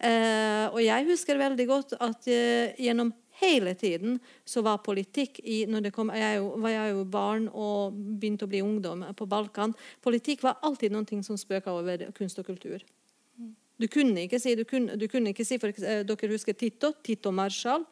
[0.01, 4.17] Eh, og jeg husker veldig godt at eh, gjennom hele tiden
[4.49, 8.53] så var politikk i, når det kom, jeg var jeg jo barn og begynte å
[8.53, 9.75] bli ungdom på Balkan.
[10.05, 12.85] Politikk var alltid noe som spøka over kunst og kultur.
[13.81, 16.95] Du kunne ikke si, du kunne, du kunne ikke si for, eh, Dere husker Tito?
[17.05, 17.85] Tito Marshall.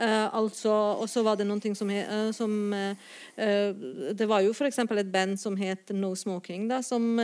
[0.00, 0.70] Uh, altså,
[1.02, 2.94] og så var det noe som, uh, som uh,
[4.16, 4.78] Det var jo f.eks.
[4.78, 6.70] et band som het No Smoking.
[6.70, 7.18] Da, som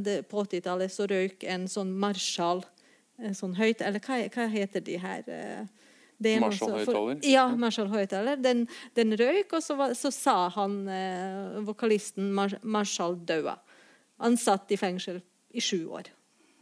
[0.00, 2.62] det, På 80-tallet så røyk en sånn Marshall
[3.38, 5.28] sånn høyt Eller hva, hva heter de her?
[6.18, 7.20] Marshall-høyttaler?
[7.26, 8.40] Ja, Marshall-høyttaler.
[8.42, 13.58] Den, den, røyk, og så, var, så sa han, eh, vokalisten Mar Marshall daua.
[14.22, 15.20] Han satt i fengsel
[15.54, 16.10] i sju år.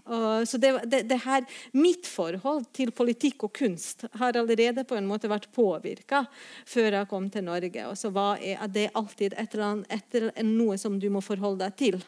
[0.03, 1.45] Og, så det, det, det, her,
[1.79, 6.25] Mitt forhold til politikk og kunst har allerede på en måte vært påvirka
[6.67, 7.87] før jeg kom til Norge.
[7.87, 11.79] Og så var det alltid et eller annet, etter noe som du må forholde deg
[11.79, 12.01] til.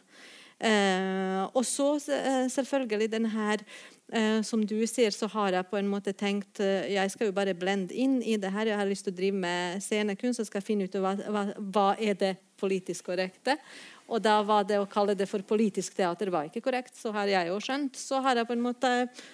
[0.59, 3.67] Eh, og så eh, selvfølgelig den her
[4.13, 7.55] Eh, som du sier, så har jeg på en måte tenkt jeg skal jo bare
[7.57, 8.69] blende inn i det her.
[8.69, 11.87] Jeg har lyst til å drive med scenekunst og skal finne ut hva, hva, hva
[11.97, 13.57] er det politisk korrekte.
[14.05, 16.95] Og da var det å kalle det for politisk teater var ikke korrekt.
[17.01, 17.97] Så har jeg jo skjønt.
[17.97, 18.93] Så har jeg på en måte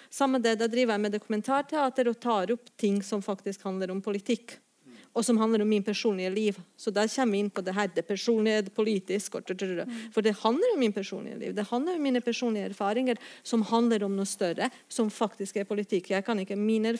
[0.09, 4.01] samme det, Da driver jeg med dokumentarteater og tar opp ting som faktisk handler om
[4.01, 4.55] politikk
[5.13, 6.59] og som handler om min personlige liv.
[6.77, 9.41] Så der kommer vi inn på det her, det personlige, det politiske.
[10.13, 11.55] For det handler om min personlige liv.
[11.55, 16.11] Det handler om mine personlige erfaringer som handler om noe større, som faktisk er politikk.
[16.11, 16.93] Jeg kan ikke, Mine,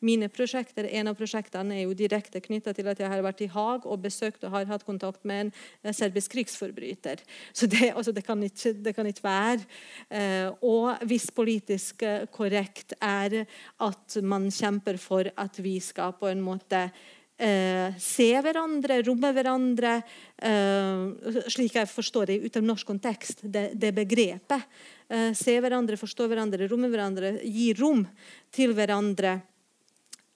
[0.00, 3.50] mine prosjekter, En av prosjektene er jo direkte knytta til at jeg har vært i
[3.52, 7.22] Haag og besøkt og har hatt kontakt med en eh, serbisk krigsforbryter.
[7.52, 9.66] Så det, altså, det, kan, ikke, det kan ikke være.
[10.10, 13.44] Eh, og hvis politisk eh, korrekt er
[13.80, 16.88] at man kjemper for at vi skal på en måte
[17.38, 19.96] eh, se hverandre, romme hverandre,
[20.38, 24.64] eh, slik jeg forstår det ut av norsk kontekst, det, det begrepet.
[25.08, 28.06] Eh, se hverandre, forstå hverandre, romme hverandre, gi rom
[28.50, 29.40] til hverandre.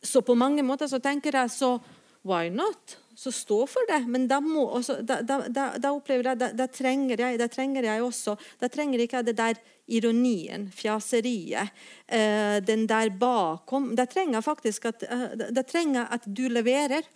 [0.02, 1.74] Så på mange måter så tenker jeg så
[2.22, 2.98] Why not?
[3.14, 4.00] Så stå for det.
[4.08, 8.04] Men da, må, også, da, da, da opplever jeg, da, trenger jeg, da trenger jeg
[8.04, 11.72] også Da trenger ikke jeg det der ironien, fjaseriet,
[12.06, 13.90] eh, den der bakom.
[13.96, 17.08] Da trenger jeg faktisk at, eh, da trenger at du leverer.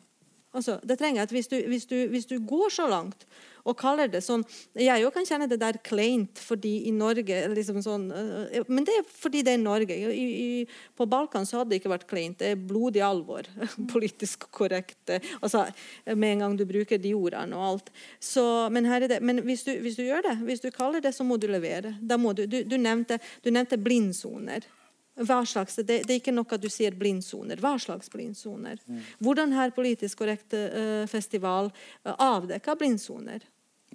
[0.54, 3.26] Altså, det trenger at hvis du, hvis, du, hvis du, går så langt
[3.64, 4.44] og kaller det sånn
[4.76, 8.94] Jeg jo kan kjenne det der kleint fordi i Norge liksom sånn, eh, Men det
[9.00, 9.96] er fordi det er Norge.
[9.96, 12.38] I, i, på Balkan så hadde det ikke vært kleint.
[12.38, 13.48] Det er blodig alvor.
[13.94, 15.10] Politisk korrekt.
[15.40, 15.64] Altså,
[16.12, 17.90] med en gang du bruker de ordene og alt.
[18.20, 18.86] Så, men,
[19.24, 21.96] men hvis, du, hvis, du, gjør det, hvis du kaller det, så må du levere.
[22.04, 24.68] Du, du, nevnte, nevnte blindsoner.
[25.14, 27.60] Hva slags, det, det, er ikke noe du sier blindsoner.
[27.62, 28.80] Hva slags blindsoner?
[28.86, 29.02] Mm.
[29.22, 33.46] Hvordan har Politisk korrekt uh, festival uh, avdekka blindsoner?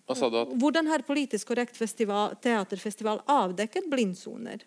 [0.07, 4.63] Hvordan har Politisk korrekt festival, teaterfestival avdekket blindsoner?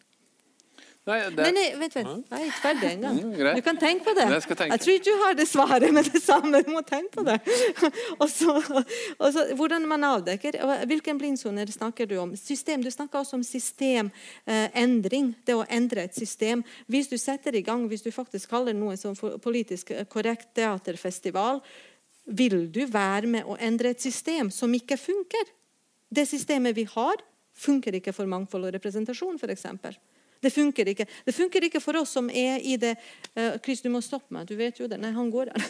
[1.03, 1.43] Nei, det...
[1.43, 2.29] nei, nei, vent, vent.
[2.31, 3.17] Jeg er ikke ferdig engang.
[3.19, 4.27] Mm, du kan tenke på det.
[4.31, 6.61] Jeg, jeg tror ikke du har det svaret, men det samme.
[6.63, 7.41] Du må tenke på det.
[8.23, 8.55] og så,
[9.19, 12.37] og så, hvordan man avdekker Hvilken blindsoner snakker du om?
[12.39, 15.33] System, Du snakker også om systemendring.
[15.43, 16.63] det å endre et system.
[16.87, 21.59] Hvis du setter i gang, hvis du faktisk kaller noe som politisk korrekt teaterfestival,
[22.31, 25.51] vil du være med å endre et system som ikke funker?
[26.15, 27.27] Det systemet vi har,
[27.59, 29.67] funker ikke for mangfold og representasjon, f.eks.
[30.43, 31.07] Det funker ikke.
[31.25, 32.97] Det funker ikke for oss som er i det
[33.39, 34.49] uh, Chris, du må stoppe meg.
[34.49, 34.99] Du vet jo det.
[35.01, 35.63] Nei, han går der.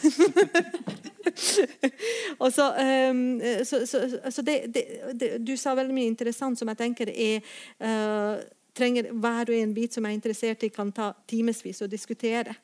[2.57, 2.65] så,
[3.11, 3.97] um, så, så,
[4.31, 4.83] så det, det,
[5.13, 7.41] det, Du sa veldig mye interessant som jeg tenker er
[7.83, 8.41] uh,
[8.73, 12.55] trenger hver og en bit som jeg er interessert i, kan ta timevis å diskutere.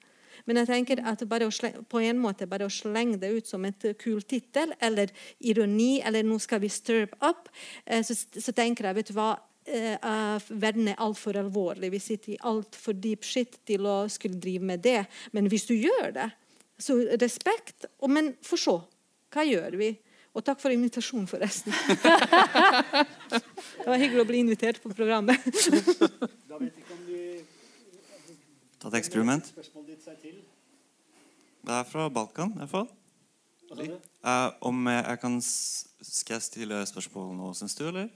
[0.48, 1.22] Men jeg tenker at
[1.54, 6.02] slenge, på en måte bare å slenge det ut som et kul tittel, eller ironi,
[6.02, 7.50] eller 'nå skal vi stirp up',
[7.86, 9.38] eh, så, så tenker jeg vet du hva,
[9.70, 11.92] uh, verden er altfor alvorlig.
[11.94, 15.04] Vi sitter i altfor deep shit til å skulle drive med det.
[15.36, 16.30] Men hvis du gjør det,
[16.80, 17.90] så respekt.
[18.00, 18.80] Og, men for så,
[19.30, 19.92] Hva gjør vi?
[20.34, 21.74] Og takk for invitasjonen, forresten.
[23.34, 25.42] det var hyggelig å bli invitert på programmet.
[26.50, 27.18] da vet ikke om du
[28.80, 29.44] Ta et eksperiment.
[31.60, 32.88] Det er fra Balkan, i hvert fall.
[33.70, 38.08] Uh, om jeg, jeg kan Skal jeg stille spørsmål nå, syns du, eller?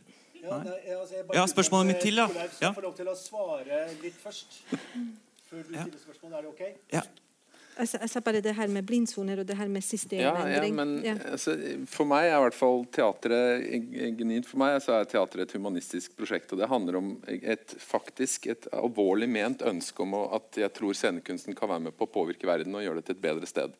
[0.44, 2.28] Ja, nei, altså ja, spørsmålet mitt til, ja.
[2.28, 4.58] Skal jeg får lov til å svare litt først?
[5.50, 6.38] Før du stiller spørsmålet.
[6.38, 6.82] er det ok?
[6.92, 7.04] Ja.
[7.74, 10.52] Altså, altså bare det her med blindsoner og det her med systemendring.
[10.54, 11.16] Ja, ja, men ja.
[11.32, 11.56] Altså,
[11.90, 13.64] for meg er i hvert fall teatret
[14.20, 16.54] genuint for meg så er teatret et humanistisk prosjekt.
[16.54, 21.58] og Det handler om et faktisk et alvorlig ment ønske om at jeg tror scenekunsten
[21.58, 23.74] kan være med på å påvirke verden og gjøre det til et bedre sted.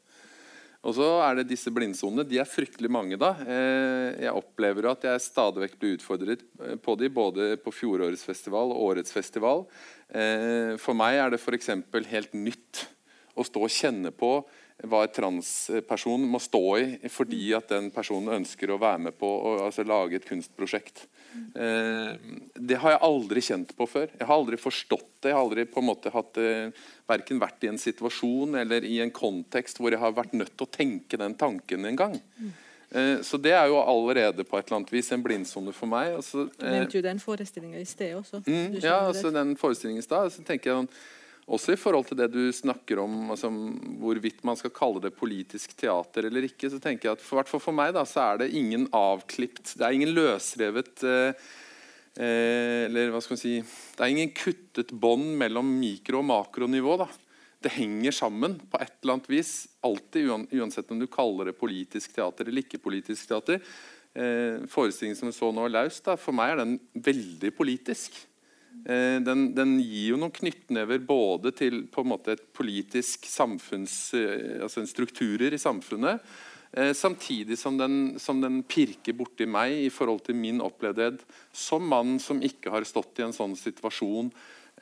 [0.84, 2.26] Og så er det disse blindsonene.
[2.28, 3.16] De er fryktelig mange.
[3.20, 3.32] da.
[3.48, 8.26] Eh, jeg opplever at jeg stadig vekk blir utfordret eh, på de, både på fjorårets
[8.28, 9.64] festival og årets festival.
[10.12, 11.72] Eh, for meg er det f.eks.
[12.12, 12.84] helt nytt
[13.34, 14.36] å stå og kjenne på
[14.84, 19.30] hva en transperson må stå i fordi at den personen ønsker å være med på
[19.30, 21.06] å altså, lage et kunstprosjekt.
[21.34, 22.10] Eh,
[22.56, 24.10] det har jeg aldri kjent på før.
[24.12, 25.32] Jeg har aldri forstått det.
[25.32, 29.00] Jeg har aldri på en måte hatt eh, verken vært i en situasjon eller i
[29.06, 32.20] en kontekst hvor jeg har vært nødt til å tenke den tanken en gang.
[32.94, 36.14] Eh, så det er jo allerede på et eller annet vis en blindsone for meg.
[36.20, 38.44] Altså, du nevnte jo den forestillinga i sted også.
[38.46, 40.34] Mm, ja, altså den forestillingen i stad.
[40.34, 40.96] Så tenker jeg sånn
[41.44, 43.50] også i forhold til det du snakker om, altså,
[44.00, 47.76] hvorvidt man skal kalle det politisk teater eller ikke, så tenker jeg at for, for,
[47.76, 51.44] meg da, så er det ingen avklipt Det er ingen løsrevet eh,
[52.16, 56.96] eh, Eller hva skal man si Det er ingen kuttet bånd mellom mikro- og makronivå.
[57.04, 57.10] da.
[57.64, 59.54] Det henger sammen på et eller annet vis.
[59.84, 63.60] Alltid, uansett om du kaller det politisk teater eller ikke politisk teater.
[64.14, 68.16] Eh, forestillingen som vi så nå, Laus, da, for meg er den veldig politisk.
[68.86, 73.96] Eh, den, den, gir jo noen knyttnever både til på en måte et politisk samfunns,
[74.18, 76.20] eh, altså strukturer i samfunnet,
[76.76, 81.24] eh, samtidig som den, som den pirker borti meg i forhold til min opplevdhet
[81.56, 84.34] som mann som ikke har stått i en sånn situasjon.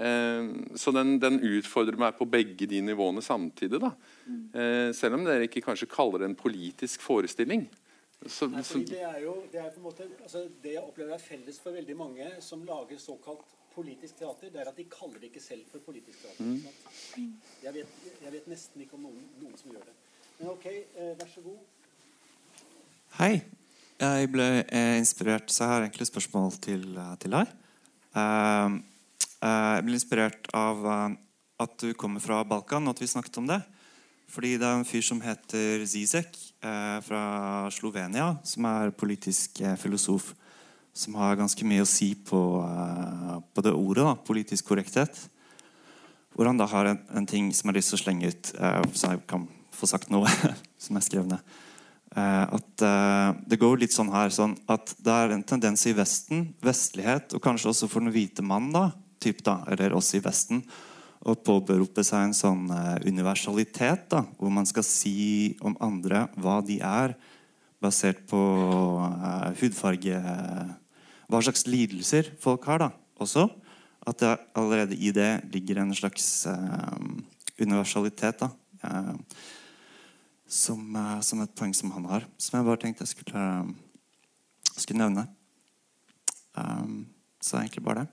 [0.02, 3.78] Så den, den, utfordrer meg på begge de nivåene samtidig.
[3.84, 3.92] Da.
[4.98, 7.68] Selv om dere ikke kanskje kaller det en politisk forestilling.
[8.26, 11.22] Så, Nei, det er jo det, er på en måte, altså det jeg opplever er
[11.22, 13.44] felles for veldig mange som lager såkalt
[13.76, 16.44] politisk teater, det er at de kaller det ikke selv for politisk teater.
[16.44, 17.34] Mm.
[17.64, 19.96] Jeg, vet, jeg, vet, nesten ikke om noen, noen, som gjør det.
[20.40, 21.60] Men ok, eh, vær så god.
[23.20, 23.34] Hei.
[24.02, 27.50] Jeg ble eh, inspirert, så jeg har egentlig spørsmål til, eh, til deg.
[28.18, 28.80] Uh,
[29.46, 31.12] uh, jeg ble inspirert av uh,
[31.62, 33.60] at du kommer fra Balkan, og at vi snakket om det.
[34.32, 36.38] Fordi det er en fyr som heter Zizek
[37.04, 37.22] fra
[37.74, 40.30] Slovenia, som er politisk filosof
[40.94, 45.16] som har ganske mye å si på, uh, på det ordet, da, politisk korrekthet.
[46.36, 48.54] Hvor han da har en, en, ting som jeg har lyst til å slenge ut,
[48.60, 50.30] uh, så jeg kan få sagt noe
[50.84, 51.58] som jeg skrev ned.
[52.12, 52.84] Uh, at
[53.48, 57.44] Det går litt sånn her sånn at det er en tendens i Vesten, vestlighet, og
[57.44, 58.90] kanskje også for den hvite mann, da,
[59.24, 60.66] typ da, eller oss i Vesten,
[61.22, 62.64] å påberope seg en sånn
[63.06, 67.14] universalitet, da, hvor man skal si om andre hva de er,
[67.82, 68.42] basert på
[69.62, 70.18] hudfarge
[71.32, 72.84] hva slags lidelser folk har.
[72.84, 72.90] da,
[73.22, 73.48] også.
[74.08, 77.02] At det allerede i det ligger en slags eh,
[77.62, 78.40] universalitet.
[78.40, 78.50] da,
[78.84, 79.16] eh,
[80.52, 82.26] som, uh, som, et poeng som han har.
[82.38, 83.44] Som jeg bare tenkte jeg skulle,
[84.76, 85.24] skulle nevne.
[86.58, 87.08] Um,
[87.40, 88.10] så egentlig bare det.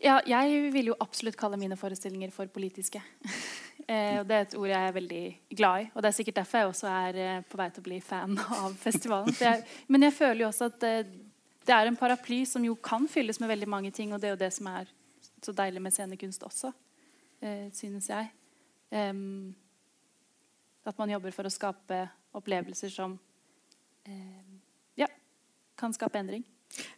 [0.00, 3.02] Ja, jeg vil jo absolutt kalle mine forestillinger for politiske.
[3.90, 5.22] Eh, Det er et ord jeg er veldig
[5.58, 5.86] glad i.
[5.96, 8.36] Og Det er sikkert derfor jeg også er eh, på vei til å bli fan
[8.62, 9.34] av festivalen.
[9.34, 11.08] Jeg, men jeg føler jo også at eh,
[11.66, 14.12] det, er en paraply som jo kan fylles med veldig mange ting.
[14.14, 14.92] Og det er jo det som er
[15.42, 16.70] så deilig med scenekunst også,
[17.42, 18.30] eh, synes jeg.
[20.86, 22.04] At man jobber for å skape
[22.38, 23.18] opplevelser som
[24.06, 24.54] eh,
[25.02, 25.10] ja,
[25.74, 26.46] kan skape endring.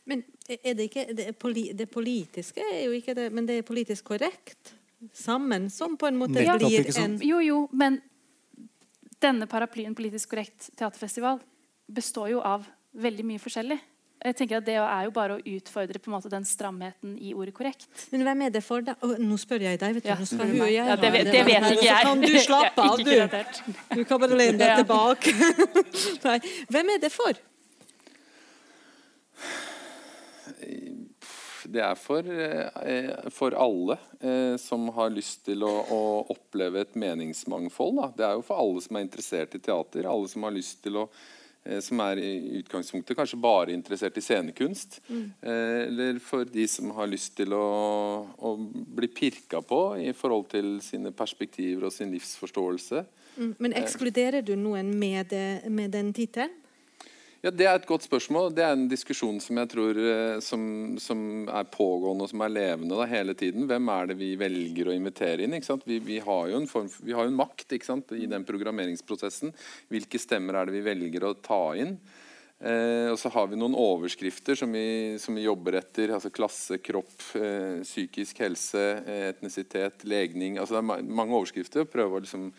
[0.04, 1.32] Men er det ikke det,
[1.78, 4.74] det politiske er jo ikke det, men det er politisk korrekt?
[5.12, 8.00] sammen, som på en måte Nettopp, blir en Jo, jo, men
[9.22, 11.40] denne paraplyen Politisk korrekt teaterfestival
[11.92, 13.78] består jo av veldig mye forskjellig.
[14.22, 17.32] Jeg tenker at Det er jo bare å utfordre på en måte den stramheten i
[17.34, 17.88] ordet korrekt.
[18.12, 18.94] Men hvem er det for, da?
[19.02, 19.96] Oh, nå spør jeg deg.
[19.96, 20.10] vet du.
[20.12, 21.96] Ja, nå spør du, jeg, ja, det, vet, det vet ikke jeg.
[21.96, 23.96] Så kan du slappe av, du.
[23.96, 25.34] Du kan bare lene deg tilbake.
[26.28, 26.38] Nei.
[26.70, 27.42] Hvem er det for?
[31.64, 32.26] Det er for,
[32.86, 36.00] eh, for alle eh, som har lyst til å, å
[36.32, 38.00] oppleve et meningsmangfold.
[38.00, 38.08] Da.
[38.16, 40.98] Det er jo for alle som er interessert i teater, alle som har lyst til
[41.02, 41.06] å
[41.64, 45.00] eh, som er i utgangspunktet kanskje bare interessert i scenekunst.
[45.08, 45.26] Mm.
[45.52, 47.66] Eller for de som har lyst til å,
[48.36, 48.54] å
[48.98, 53.04] bli pirka på i forhold til sine perspektiver og sin livsforståelse.
[53.36, 53.54] Mm.
[53.58, 56.58] Men ekskluderer du noen med, det, med den tittelen?
[57.42, 58.52] Ja, Det er et godt spørsmål.
[58.54, 60.62] Det er en diskusjon som jeg tror eh, som,
[61.02, 63.64] som er pågående og som er levende da, hele tiden.
[63.66, 65.56] Hvem er det vi velger å invitere inn?
[65.58, 67.74] Vi, vi, har jo en, form, har en makt
[68.14, 69.50] i den programmeringsprosessen.
[69.90, 71.96] Hvilke stemmer er det vi velger å ta inn?
[72.62, 76.14] Eh, og så har vi noen overskrifter som vi, som vi jobber etter.
[76.14, 80.62] altså Klasse, kropp, eh, psykisk helse, eh, etnisitet, legning.
[80.62, 81.90] altså Det er mange overskrifter.
[81.90, 82.52] Prøve å liksom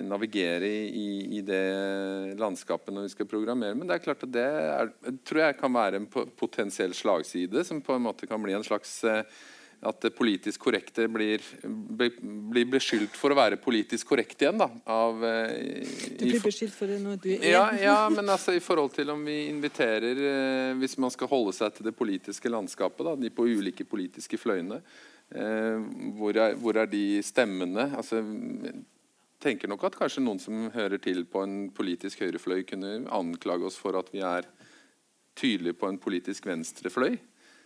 [0.00, 3.76] navigere i, i, det landskapet når vi skal programmere.
[3.76, 4.92] Men det er klart at det er,
[5.26, 9.02] tror jeg kan være en potensiell slagside, som på en måte kan bli en slags
[9.08, 9.24] eh,
[9.82, 14.60] at det politisk korrekte blir, blir beskyldt for å være politisk korrekt igjen.
[14.60, 14.68] da.
[14.94, 15.24] Av,
[15.58, 15.82] i,
[16.20, 19.10] du blir beskyldt for det når du er ja, ja, men altså i forhold til
[19.10, 23.32] om vi inviterer eh, Hvis man skal holde seg til det politiske landskapet, da, de
[23.34, 24.78] på ulike politiske fløyene,
[25.34, 25.82] eh,
[26.14, 27.90] hvor, er, hvor, er, de stemmene?
[27.98, 28.22] altså
[29.42, 33.78] tenker nok at kanskje noen som hører til på en politisk høyrefløy, kunne anklage oss
[33.80, 34.48] for at vi er
[35.38, 37.18] tydelige på en politisk venstrefløy.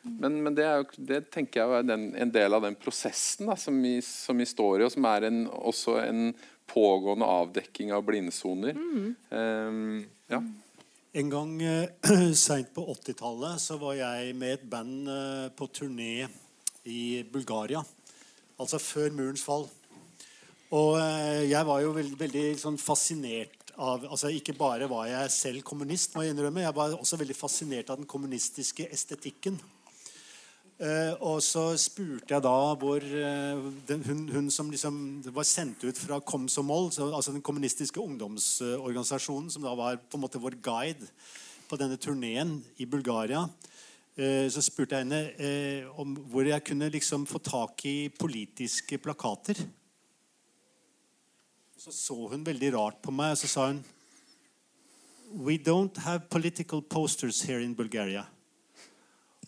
[0.06, 3.56] Men, men det, jo, det, tenker jeg er den, en del av den prosessen da,
[3.58, 6.28] som, vi, som, vi, står i, og som er en, også en
[6.70, 8.78] pågående avdekking av blindsoner.
[8.78, 9.08] Mm.
[9.30, 10.40] Um, ja.
[11.16, 16.28] En gang uh, seint på 80-tallet så var jeg med et band uh, på turné
[16.86, 17.82] i Bulgaria.
[18.62, 19.66] Altså før murens fall.
[20.74, 25.32] Og eh, jeg var jo veldig, veldig sånn fascinert av altså Ikke bare var jeg
[25.34, 29.58] selv kommunist, må jeg innrømme, jeg var også veldig fascinert av den kommunistiske estetikken.
[30.76, 34.96] Uh, og så spurte jeg da hvor uh, den, hun, hun, som liksom
[35.32, 40.24] var sendt ut fra Komsomol, så, altså den kommunistiske ungdomsorganisasjonen, som da var på en
[40.24, 41.08] måte vår guide
[41.68, 43.44] på denne turneen i Bulgaria,
[44.16, 49.58] så spurte jeg henne om hvor jeg kunne liksom få tak i politiske plakater.
[51.86, 53.84] Så så hun veldig rart på meg, og så sa hun
[55.38, 58.24] We don't have political posters here in Bulgaria.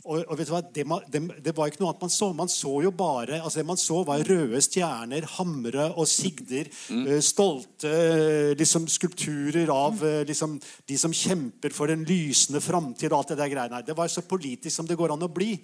[0.04, 0.60] Og, og vet du hva?
[0.62, 2.28] Det, det, det, var ikke noe annet man så.
[2.38, 6.70] Man så jo bare altså Det man så, var røde stjerner, hamre og sigder.
[6.94, 7.02] Mm.
[7.08, 10.54] Uh, stolte uh, liksom, skulpturer av uh, liksom,
[10.86, 13.10] de som kjemper for en lysende framtid.
[13.10, 13.88] og alt Det der greiene her.
[13.90, 15.56] Det var så politisk som det går an å bli.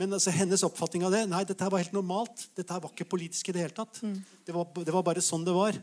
[0.00, 2.48] Men altså, hennes oppfatning av det Nei, dette var helt normalt.
[2.56, 4.00] Dette var ikke politisk i det hele tatt.
[4.00, 4.16] Mm.
[4.48, 5.76] Det, var, det var bare sånn det var.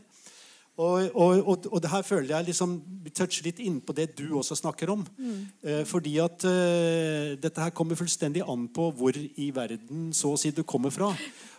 [0.80, 2.78] Og, og, og, og, det her føler jeg liksom
[3.12, 5.02] toucher litt inn på det du også snakker om.
[5.18, 5.40] Mm.
[5.60, 10.40] Eh, fordi at eh, dette her kommer fullstendig an på hvor i verden så å
[10.40, 11.12] si du kommer fra.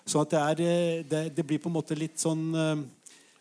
[0.10, 2.82] Så at det, er, eh, det, det blir på en måte litt sånn eh,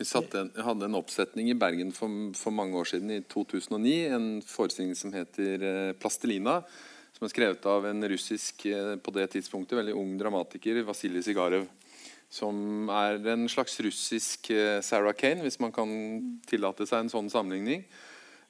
[0.00, 3.90] vi en, hadde en oppsetning i Bergen for, for, mange år siden, i 2009.
[4.16, 6.62] En forestilling som heter eh, 'Plastelina'.
[7.12, 11.66] Som er skrevet av en russisk eh, på det tidspunktet veldig ung dramatiker, Vasilij Sigarev
[12.30, 15.90] som er en slags russisk eh, Sarah Kane, hvis man kan
[16.46, 17.82] tillate seg en sånn sammenligning.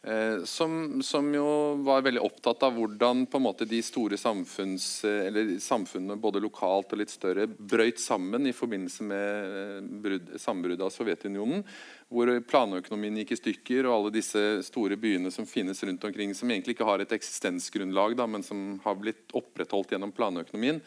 [0.03, 1.47] Eh, som, som, jo
[1.85, 6.41] var veldig opptatt av hvordan på en måte de store samfunns, eh, eller samfunnene både
[6.41, 11.65] lokalt og litt større brøyt sammen i forbindelse med sambruddet av Sovjetunionen.
[12.09, 16.49] Hvor planøkonomien gikk i stykker, og alle disse store byene som finnes rundt omkring, som
[16.49, 20.81] egentlig ikke har et eksistensgrunnlag, da, men som har blitt opprettholdt gjennom planøkonomien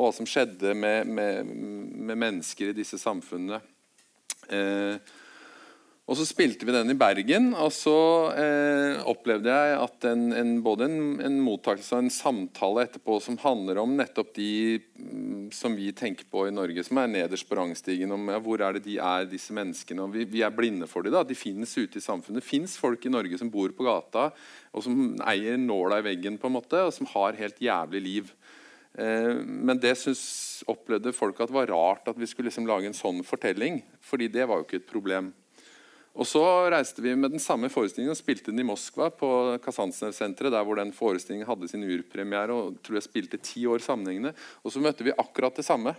[0.00, 1.48] og hva som skjedde med, med,
[2.08, 3.60] med mennesker i disse samfunnene.
[4.48, 4.96] Eh,
[6.10, 7.92] og Så spilte vi den i Bergen, og så
[8.34, 13.36] eh, opplevde jeg at en, en, både en, en mottakelse og en samtale etterpå som
[13.38, 17.60] handler om nettopp de mm, som vi tenker på i Norge, som er nederst på
[17.60, 18.10] rangstigen.
[18.16, 20.02] om ja, Hvor er det de er, disse menneskene?
[20.02, 21.14] og Vi, vi er blinde for dem.
[21.14, 22.42] da, De finnes ute i samfunnet.
[22.42, 24.32] Det fins folk i Norge som bor på gata,
[24.74, 24.98] og som
[25.30, 28.34] eier nåla i veggen, på en måte, og som har helt jævlig liv.
[28.98, 32.90] Eh, men det synes, opplevde folk at det var rart at vi skulle liksom lage
[32.90, 33.82] en sånn fortelling.
[34.00, 35.32] fordi det var jo ikke et problem.
[36.14, 39.10] Og Så reiste vi med den samme forestillingen og spilte den i Moskva.
[39.10, 43.78] på Kasansnev-senteret, der hvor den forestillingen hadde sin urpremiere og tror jeg spilte ti år
[43.78, 44.34] sammenhengende.
[44.64, 45.94] Og så møtte vi akkurat det samme.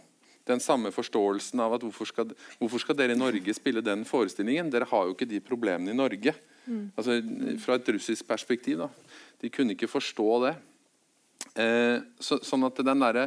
[0.46, 2.26] Den samme forståelsen av at hvorfor skal,
[2.60, 4.70] hvorfor skal dere i Norge spille den forestillingen?
[4.70, 6.34] Dere har jo ikke de problemene i Norge.
[6.66, 6.92] Mm.
[6.98, 7.22] Altså
[7.60, 8.78] Fra et russisk perspektiv.
[8.78, 8.90] da.
[9.42, 10.56] De kunne ikke forstå det.
[11.56, 13.22] Eh, så, sånn at den der,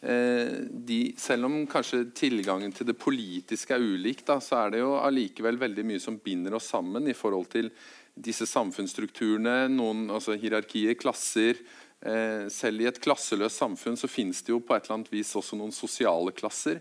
[0.00, 4.84] eh, de, Selv om kanskje tilgangen til det politiske er ulik, da, så er det
[4.84, 7.70] jo allikevel veldig mye som binder oss sammen i forhold til
[8.18, 11.60] disse samfunnsstrukturene, noen altså hierarkier, klasser,
[11.98, 15.34] Eh, selv i et klasseløst samfunn så finnes det jo på et eller annet vis
[15.38, 16.78] også noen sosiale klasser.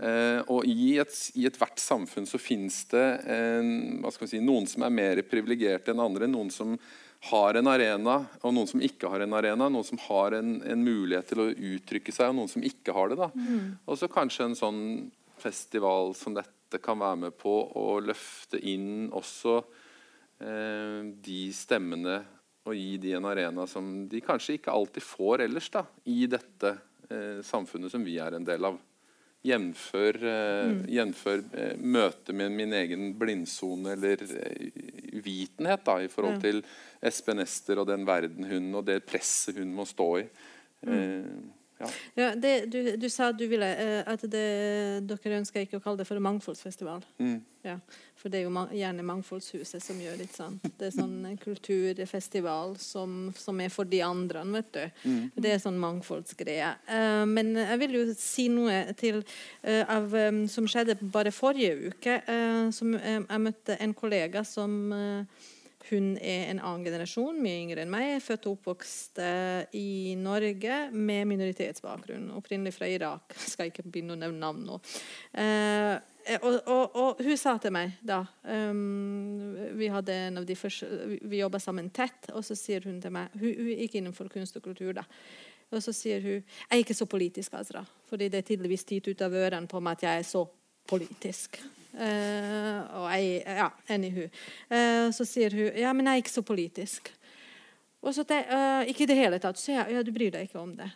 [0.00, 1.46] Eh, og i, et, i
[1.78, 6.30] samfunn så finnes det en, si, noen som er mer privilegerte enn andre.
[6.30, 6.78] Noen som
[7.30, 9.70] har en arena, og noen som ikke har en arena.
[9.72, 13.12] Noen som har en, en mulighet til å uttrykke seg, og noen som ikke har
[13.12, 13.20] det.
[13.22, 13.30] da.
[13.32, 13.70] Mm.
[13.88, 14.82] Og så kanskje en sånn
[15.40, 19.58] festival som dette kan være med på å løfte inn også
[20.42, 22.18] eh, de stemmene
[22.64, 26.72] og gi de en arena som de kanskje ikke alltid får ellers da, i dette
[27.10, 28.78] eh, samfunnet som vi er en del av.
[29.44, 34.70] Jevnfør, eh, jevnfør eh, møtet med min egen blindsone eller eh,
[35.18, 36.62] uvitenhet da, i forhold til
[37.04, 40.24] Espen Ester og den verden hun og det presset hun må stå i.
[40.88, 41.28] Eh,
[41.78, 41.88] ja.
[42.14, 44.46] Ja, det, du, du sa du ville, eh, at det,
[45.08, 47.02] dere ønsker ikke å kalle det for mangfoldsfestival.
[47.18, 47.40] Mm.
[47.64, 47.78] Ja,
[48.20, 50.58] for det er jo gjerne Mangfoldshuset som gjør litt sånn.
[50.76, 54.82] Det er sånn en kulturfestival som, som er for de andre, vet du.
[55.40, 56.74] Det er sånn mangfoldsgreie.
[56.84, 59.22] Eh, men jeg vil jo si noe til
[59.62, 60.12] eh, av,
[60.52, 62.20] som skjedde bare forrige uke.
[62.76, 64.92] som, jeg møtte en kollega som
[65.90, 68.16] hun er en annen generasjon, mye yngre enn meg.
[68.24, 72.30] Født og oppvokst eh, i Norge med minoritetsbakgrunn.
[72.38, 73.36] Opprinnelig fra Irak.
[73.52, 74.80] Skal ikke begynne å nevne navn nå.
[75.36, 75.94] Eh,
[76.40, 80.86] og, og, og hun sa til meg da um, Vi hadde en av de første,
[81.20, 84.56] vi, jobba sammen tett, og så sier hun til meg Hun, hun gikk innenfor kunst
[84.56, 85.04] og kultur, da.
[85.68, 87.84] Og så sier hun Jeg er ikke så politisk, Azra.
[88.08, 90.46] Fordi det er tydeligvis titt ut av ørene på meg at jeg er så
[90.88, 91.60] politisk.
[91.94, 94.26] Eh, og jeg Ja, anywho.
[94.70, 97.12] Uh, så sier hun Ja, men jeg er ikke så politisk.
[98.04, 99.58] Og så te, eh, Ikke i det hele tatt.
[99.58, 100.90] Så jeg ja, du bryr deg ikke om det.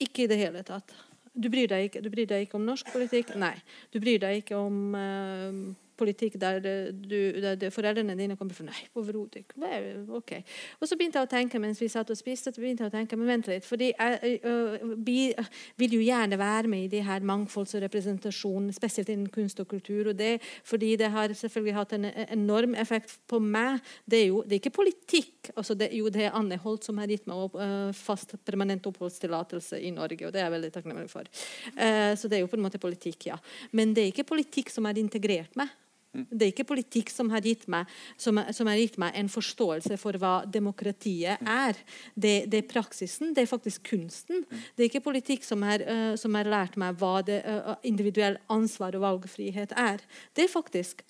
[0.00, 0.94] Ikke i det hele tatt.
[1.32, 3.34] Du bryr deg ikke, du bryr deg ikke om norsk politikk?
[3.40, 3.54] Nei.
[3.92, 5.60] Du bryr deg ikke om eh,
[6.02, 6.60] politikk der,
[6.92, 8.66] du, der foreldrene dine kommer fra?
[8.68, 9.72] Nei, overhodet ikke.
[10.18, 10.34] Ok.
[10.80, 12.96] Og så begynte jeg å tenke mens vi satt og spiste, så begynte jeg å
[12.96, 15.18] tenke, men vent litt, fordi jeg øh, vi
[15.80, 19.70] vil jo gjerne være med i de her mangfolds- og representasjonen, spesielt innen kunst og
[19.70, 20.10] kultur.
[20.10, 20.32] og det
[20.64, 23.80] fordi det har selvfølgelig hatt en enorm effekt på meg.
[24.08, 25.52] Det er jo det er ikke politikk.
[25.56, 28.86] altså det, Jo, det er Anne Holt som har gitt meg opp, øh, fast permanent
[28.86, 31.28] oppholdstillatelse i Norge, og det er jeg veldig takknemlig for.
[31.76, 33.38] Uh, så det er jo på en måte politikk, ja.
[33.72, 35.70] Men det er ikke politikk som har integrert meg.
[36.12, 37.88] Det er ikke politikk som har gitt meg,
[38.20, 41.78] som, som har gitt meg en forståelse for hva demokratiet er.
[42.14, 44.44] Det, det er praksisen, det er faktisk kunsten.
[44.76, 48.36] Det er ikke politikk som har, uh, som har lært meg hva det uh, individuell
[48.52, 50.04] ansvar og valgfrihet er.
[50.36, 51.00] Det er faktisk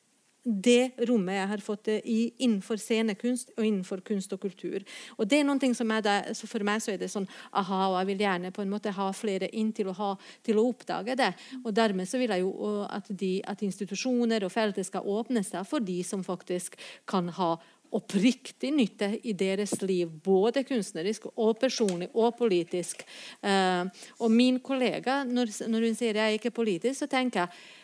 [0.42, 4.82] det rommet jeg har fått i innenfor scenekunst og innenfor kunst og kultur.
[5.16, 7.28] Og det er noen ting som er der, så For meg så er det sånn
[7.52, 10.10] aha, og jeg vil gjerne på en måte ha flere inn til å, ha,
[10.42, 11.30] til å oppdage det.
[11.62, 15.66] Og dermed så vil jeg jo at, de, at institusjoner og feltet skal åpne seg
[15.68, 16.74] for de som faktisk
[17.08, 17.54] kan ha
[17.92, 23.04] oppriktig nytte i deres liv, både kunstnerisk og personlig og politisk.
[23.44, 23.84] Eh,
[24.18, 27.78] og min kollega, når hun sier jeg er ikke politisk, så tenker jeg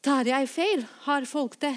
[0.00, 0.86] Tar jeg feil?
[1.04, 1.74] Har folk det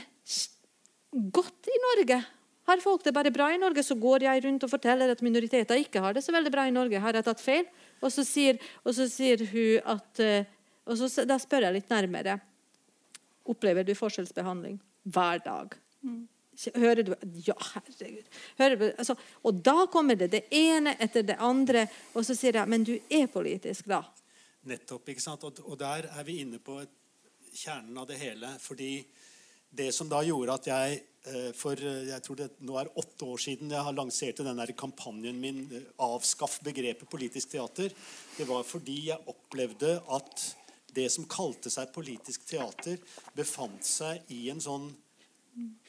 [1.12, 2.24] godt i Norge?
[2.64, 5.82] Har folk det bare bra i Norge, så går jeg rundt og forteller at minoriteter
[5.82, 7.02] ikke har det så veldig bra i Norge.
[7.04, 7.68] Har jeg tatt feil?
[8.00, 10.52] Og så sier, og så sier hun at eh,
[10.84, 12.38] og så, Da spør jeg litt nærmere.
[13.48, 15.76] Opplever du forskjellsbehandling hver dag?
[16.76, 17.14] Hører du
[17.44, 18.28] Ja, herregud.
[18.58, 22.70] Du, altså, og da kommer det det ene etter det andre, og så sier jeg
[22.70, 24.04] men du er politisk, da.
[24.70, 25.10] Nettopp.
[25.10, 25.44] ikke sant?
[25.44, 26.92] Og, og der er vi inne på et,
[27.54, 28.54] kjernen av det hele.
[28.60, 28.92] Fordi
[29.74, 30.98] det som da gjorde at jeg
[31.30, 34.60] eh, for eh, jeg tror det nå er åtte år siden jeg har lanserte den
[34.62, 37.94] der kampanjen min eh, 'Avskaff begrepet politisk teater',
[38.38, 40.50] det var fordi jeg opplevde at
[40.94, 43.00] det som kalte seg politisk teater,
[43.36, 44.92] befant seg i en sånn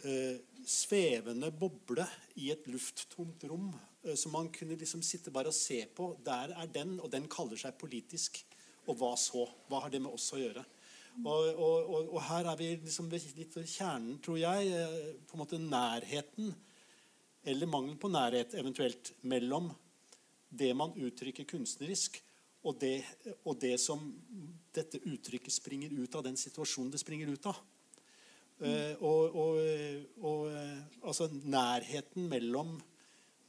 [0.05, 2.07] eh, svevende boble
[2.41, 3.69] i et lufttomt rom
[4.05, 6.15] eh, som man kunne liksom sitte bare og se på.
[6.25, 8.41] Der er den, og den kaller seg politisk.
[8.89, 9.47] Og hva så?
[9.69, 10.65] Hva har det med oss å gjøre?
[11.23, 14.71] Og, og, og, her er vi liksom litt ved kjernen, tror jeg.
[14.75, 16.55] eh, På en måte nærheten,
[17.45, 19.71] eller mangelen på nærhet eventuelt, mellom
[20.51, 22.19] det man uttrykker kunstnerisk,
[22.65, 23.05] og det,
[23.45, 24.01] og det som
[24.75, 27.61] dette uttrykket springer ut av, den situasjonen det springer ut av.
[28.65, 32.75] Eh, og, og, eh, altså nærheten mellom,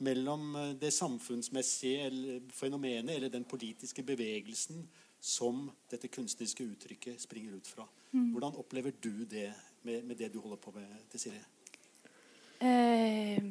[0.05, 4.83] mellom det samfunnsmessige fenomenet eller den politiske bevegelsen
[5.25, 7.87] som dette kunstneriske uttrykket springer ut fra.
[8.13, 9.49] Hvordan opplever du det
[9.81, 11.41] med, med det du holder på med, Desiree?
[12.61, 13.41] Eh,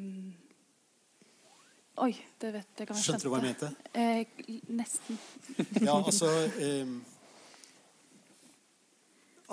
[2.01, 3.69] oi, det vet jeg kan Skjønte du hva jeg mente?
[3.93, 5.19] Eh, nesten.
[5.83, 6.95] Ja, altså eh,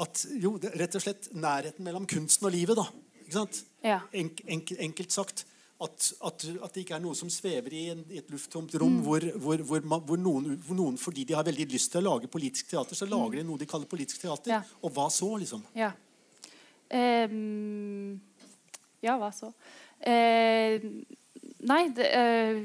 [0.01, 2.87] At Jo, det, rett og slett nærheten mellom kunsten og livet, da.
[3.27, 3.65] Ikke sant?
[3.85, 4.01] Ja.
[4.17, 5.45] Enk, enk, enkelt sagt.
[5.83, 9.01] At, at, at, det ikke er noe som svever i, en, i et lufttomt rom,
[9.01, 9.03] mm.
[9.07, 12.31] hvor, hvor, hvor, hvor, noen, hvor, noen, fordi de har veldig lyst til å lage
[12.31, 14.55] politisk teater, så lager de noe de kaller politisk teater.
[14.55, 14.61] Ja.
[14.83, 15.65] Og hva så, liksom?
[15.75, 15.91] Ja.
[16.93, 18.21] Um,
[19.03, 19.51] ja, hva så?
[20.05, 20.87] Uh,
[21.67, 22.63] nei, det, uh,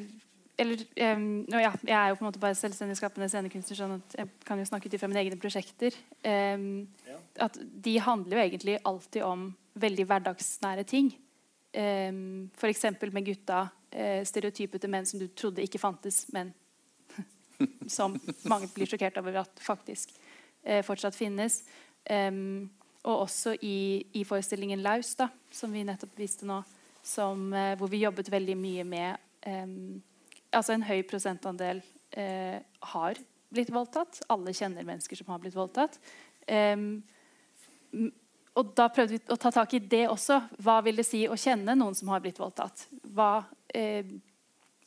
[0.57, 0.81] eller
[1.13, 4.31] um, ja, Jeg er jo på en måte bare selvstendig skapende scenekunstner, sånn at jeg
[4.45, 5.95] kan jo snakke ut fra mine egne prosjekter.
[6.25, 7.17] Um, ja.
[7.45, 11.11] At de handler jo egentlig alltid om veldig hverdagsnære ting.
[11.77, 12.85] Um, F.eks.
[13.11, 13.67] med gutta.
[13.93, 16.51] Uh, stereotypete menn som du trodde ikke fantes, men
[17.97, 18.17] som
[18.49, 20.11] mange blir sjokkert over at faktisk
[20.65, 21.61] uh, fortsatt finnes.
[22.09, 22.69] Um,
[23.07, 26.59] og også i, i, forestillingen 'Laus', da, som vi nettopp viste nå,
[27.03, 29.15] som, uh, hvor vi jobbet veldig mye med
[29.47, 30.01] um,
[30.55, 31.81] altså en høy prosentandel
[32.17, 32.59] eh,
[32.93, 33.19] har
[33.53, 34.21] blitt voldtatt.
[34.31, 35.99] Alle kjenner mennesker som har blitt voldtatt.
[36.47, 37.03] Um,
[38.57, 40.39] og da prøvde vi å ta tak i det også.
[40.65, 42.87] Hva vil det si å kjenne noen som har blitt voldtatt?
[43.13, 44.07] Hva, eh,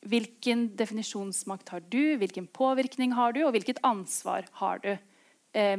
[0.02, 2.18] hvilken definisjonsmakt har du?
[2.18, 3.44] Hvilken påvirkning har du?
[3.44, 4.98] Og hvilket ansvar har du?
[5.54, 5.76] Eh,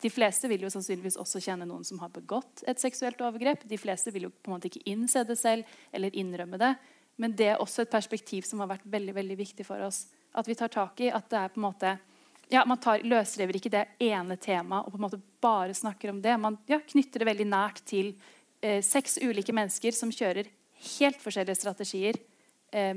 [0.00, 3.66] de fleste vil jo sannsynligvis også kjenne noen som har begått et seksuelt overgrep.
[3.68, 6.74] De fleste vil jo på en måte ikke innse det selv eller innrømme det.
[7.20, 10.06] Men det er også et perspektiv som har vært veldig veldig viktig for oss.
[10.34, 11.98] At vi tar tak i at det er på en måte
[12.50, 16.20] ja, Man tar, løsrever ikke det ene temaet og på en måte bare snakker om
[16.22, 16.34] det.
[16.40, 18.12] Man ja, knytter det veldig nært til
[18.60, 20.50] eh, seks ulike mennesker som kjører
[20.98, 22.18] helt forskjellige strategier.
[22.74, 22.94] Eh,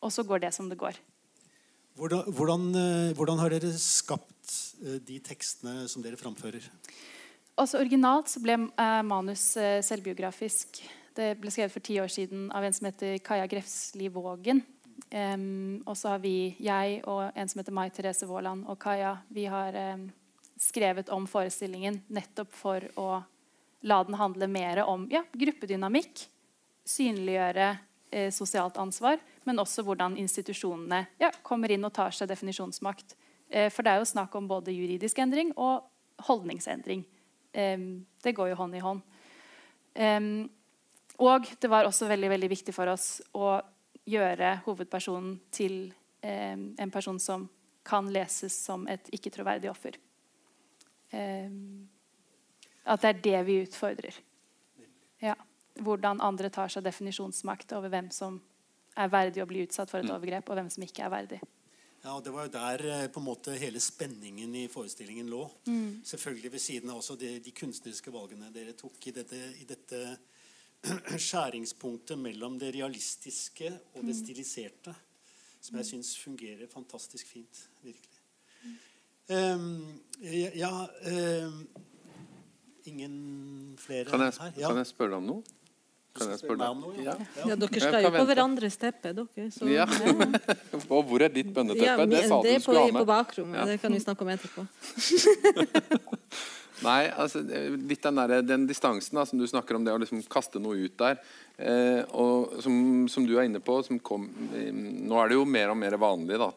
[0.00, 0.96] og så går det som det går.
[2.00, 6.64] Hvordan, hvordan, eh, hvordan har dere skapt eh, de tekstene som dere framfører?
[7.60, 10.80] Også Originalt så ble eh, manus eh, selvbiografisk.
[11.16, 14.62] Det ble skrevet for ti år siden av en som heter Kaja Grefsli Vågen.
[15.10, 19.16] Um, og så har vi, jeg og en som heter Mai Therese Våland og Kaja,
[19.32, 20.04] vi har um,
[20.60, 23.08] skrevet om forestillingen nettopp for å
[23.80, 26.26] la den handle mer om ja, gruppedynamikk,
[26.84, 27.68] synliggjøre
[28.12, 33.16] eh, sosialt ansvar, men også hvordan institusjonene ja, kommer inn og tar seg definisjonsmakt.
[33.48, 35.88] Eh, for det er jo snakk om både juridisk endring og
[36.28, 37.06] holdningsendring.
[37.52, 37.86] Eh,
[38.22, 39.06] det går jo hånd i hånd.
[41.20, 43.58] Og det var også veldig, veldig viktig for oss å
[44.08, 45.92] gjøre hovedpersonen til
[46.22, 47.48] eh, en person som
[47.86, 49.96] kan leses som et ikke-troverdig offer.
[51.10, 51.52] Eh,
[52.84, 54.20] at det er det vi utfordrer.
[55.20, 55.36] Ja.
[55.80, 58.40] Hvordan andre tar seg definisjonsmakt over hvem som
[58.98, 60.14] er verdig å bli utsatt for et mm.
[60.16, 61.40] overgrep, og hvem som ikke er verdig.
[62.00, 65.44] Ja, og Det var jo der eh, på en måte hele spenningen i forestillingen lå.
[65.68, 66.00] Mm.
[66.04, 70.00] Selvfølgelig ved siden av også de, de kunstneriske valgene dere tok i dette, i dette
[70.80, 74.94] skjæringspunktet mellom det realistiske og det stiliserte,
[75.60, 77.68] som jeg syns fungerer fantastisk fint.
[77.82, 78.16] Virkelig.
[79.30, 80.00] Um,
[80.58, 80.72] ja
[81.46, 81.68] um,
[82.84, 84.52] Ingen flere kan jeg, her?
[84.56, 84.68] Ja.
[84.68, 85.42] Kan jeg spørre deg om noe?
[86.16, 86.94] Kan jeg spørre deg om noe?
[87.04, 87.14] Ja.
[87.44, 87.58] ja.
[87.60, 89.44] dere skal jo på hverandres teppe, dere.
[89.54, 89.84] Så, ja.
[90.96, 92.08] og hvor er ditt bønneteppe?
[92.10, 92.96] det sa du skulle ha med.
[92.96, 93.60] Det er på bakrommet.
[93.70, 94.66] Det kan vi snakke om etterpå.
[96.80, 100.22] Nei, altså, litt den, der, den distansen da, som du snakker om, det å liksom
[100.32, 101.18] kaste noe ut der.
[101.60, 102.74] Eh, og som,
[103.12, 103.76] som, du er inne på
[104.06, 104.24] kom,
[104.56, 106.48] eh, Nå er det jo mer og mer vanlig da,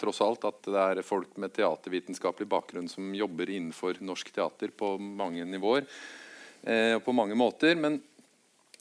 [0.00, 4.96] tross alt at det er folk med teatervitenskapelig bakgrunn som jobber innenfor norsk teater på
[4.98, 7.78] mange nivåer eh, og på mange måter.
[7.78, 8.00] Men,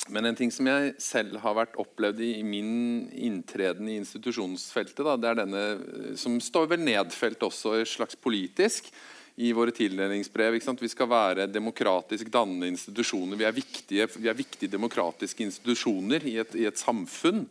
[0.10, 5.06] men, en ting som jeg selv har vært opplevd i, i min inntreden i institusjonsfeltet,
[5.06, 8.90] da, det er denne eh, som står vel nedfelt også slags politisk
[9.38, 10.58] i våre tildelingsbrev.
[10.58, 13.38] Vi skal være demokratisk dannende institusjoner.
[13.38, 17.44] Vi er viktige, vi er viktige demokratiske institusjoner i et, i et samfunn.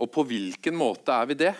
[0.00, 1.52] Og på hvilken måte er vi det?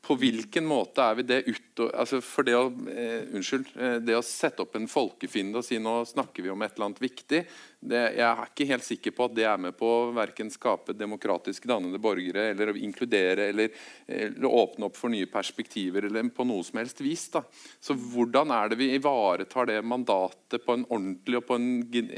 [0.00, 4.16] På hvilken måte er vi det ut altså For det å, eh, unnskyld, eh, det
[4.16, 7.40] å sette opp en folkefiende og si nå snakker vi om et eller annet viktig,
[7.80, 10.96] det, jeg er ikke helt sikker på at det er med på å verken skape
[10.96, 13.76] demokratisk dannede borgere eller å inkludere eller,
[14.08, 17.28] eller åpne opp for nye perspektiver eller på noe som helst vis.
[17.32, 17.44] Da.
[17.80, 21.70] Så hvordan er det vi ivaretar det mandatet på en ordentlig og på en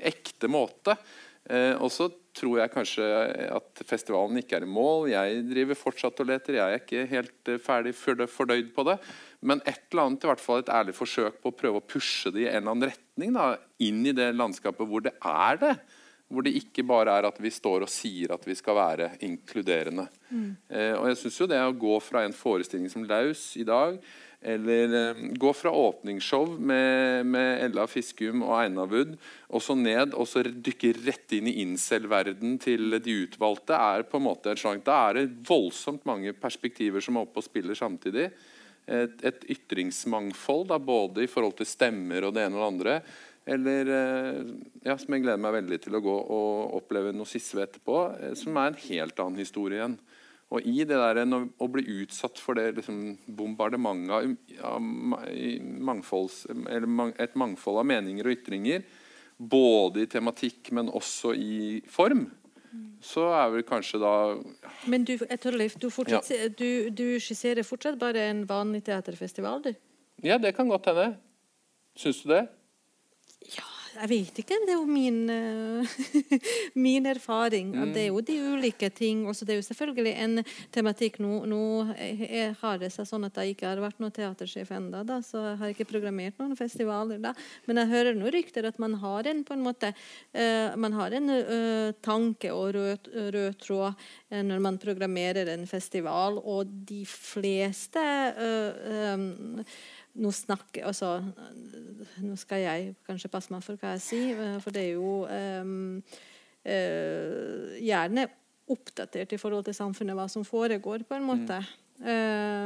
[0.02, 0.98] ekte måte?
[1.50, 3.06] Eh, og så tror jeg kanskje
[3.52, 5.10] at festivalen ikke er i mål.
[5.12, 6.58] Jeg driver fortsatt og leter.
[6.58, 8.98] Jeg er ikke helt eh, ferdig fordøyd på det.
[9.44, 12.32] Men et eller annet, i hvert fall et ærlig forsøk på å prøve å pushe
[12.32, 13.34] det i en eller annen retning.
[13.36, 13.50] Da,
[13.84, 15.74] inn i det landskapet hvor det er det.
[16.32, 20.08] Hvor det ikke bare er at vi står og sier at vi skal være inkluderende.
[20.32, 20.50] Mm.
[20.72, 24.00] Eh, og jeg synes jo det å gå fra en forestilling som Laus i dag
[24.42, 29.14] eller eh, gå fra åpningsshow med, med Ella Fiskum og Einar Wood
[29.48, 33.78] og så ned og så dykke rett inn i incel-verden til de utvalgte.
[33.78, 37.42] er på en måte en slags Da er det voldsomt mange perspektiver som er oppe
[37.42, 38.30] og spiller samtidig.
[38.82, 42.96] Et, et ytringsmangfold, da, både i forhold til stemmer og det ene og det andre.
[43.44, 44.40] Eller eh,
[44.86, 48.34] ja, som jeg gleder meg veldig til å gå og oppleve noe Sisve etterpå, eh,
[48.38, 49.96] som er en helt annen historie igjen.
[50.52, 57.80] Og i det der å bli utsatt for det liksom, bombardementet av, mangfolds, et mangfold
[57.80, 58.84] av meninger og ytringer,
[59.38, 62.26] både i tematikk, men også i form,
[63.02, 64.12] så er vel kanskje da.
[64.92, 66.20] Men du, Torleif, du, ja.
[66.58, 69.72] du, du skisserer fortsatt bare en vanlig teaterfestival, du?
[70.22, 71.14] Ja, det kan godt hende.
[71.98, 72.46] Syns du det?
[73.92, 74.56] Jeg vet ikke.
[74.64, 75.96] Det er jo min, uh,
[76.86, 77.72] min erfaring.
[77.74, 77.92] Mm.
[77.92, 79.26] Det er jo de ulike ting.
[79.28, 81.18] Også det er jo selvfølgelig en tematikk.
[81.22, 81.60] Nå, nå
[82.62, 85.74] har det seg sånn at jeg ikke har vært noen teatersjef ennå, så jeg har
[85.74, 87.20] ikke programmert noen festivaler.
[87.22, 87.34] da.
[87.68, 89.92] Men jeg hører noen rykter at man har en på en måte,
[90.36, 96.38] uh, man har en uh, tanke og rød, rød tråd når man programmerer en festival,
[96.40, 98.00] og de fleste
[99.12, 99.60] um,
[100.14, 101.16] nå, snakker, altså,
[102.22, 105.12] nå skal jeg kanskje passe meg for hva jeg sier, eh, for det er jo
[105.26, 106.00] um,
[106.66, 108.26] uh, gjerne
[108.72, 111.62] oppdatert i forhold til samfunnet, hva som foregår, på en måte.
[112.02, 112.10] Mm.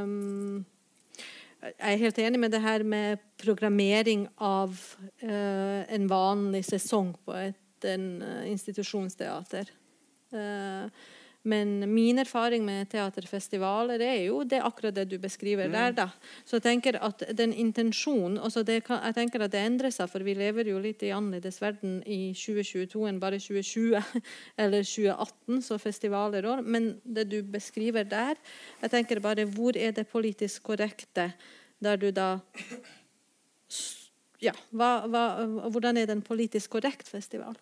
[0.07, 0.65] Um,
[1.67, 4.75] jeg er helt enig med det her med programmering av
[5.25, 9.71] uh, en vanlig sesong på et en, uh, institusjonsteater.
[10.33, 10.89] Uh,
[11.47, 15.77] men min erfaring med teaterfestivaler er jo det akkurat det du beskriver mm.
[15.77, 15.93] der.
[15.95, 16.07] da.
[16.45, 20.27] Så jeg tenker at den intensjonen altså kan, jeg tenker at det endrer seg, for
[20.27, 24.03] vi lever jo litt i annerledes verden i 2022 enn bare 2020
[24.63, 26.67] eller 2018, så festivaler òg.
[26.67, 28.35] Men det du beskriver der,
[28.83, 31.31] jeg tenker bare hvor er det politisk korrekte,
[31.79, 32.41] der du da
[34.43, 35.25] ja, hva, hva,
[35.73, 37.57] Hvordan er det en politisk korrekt festival?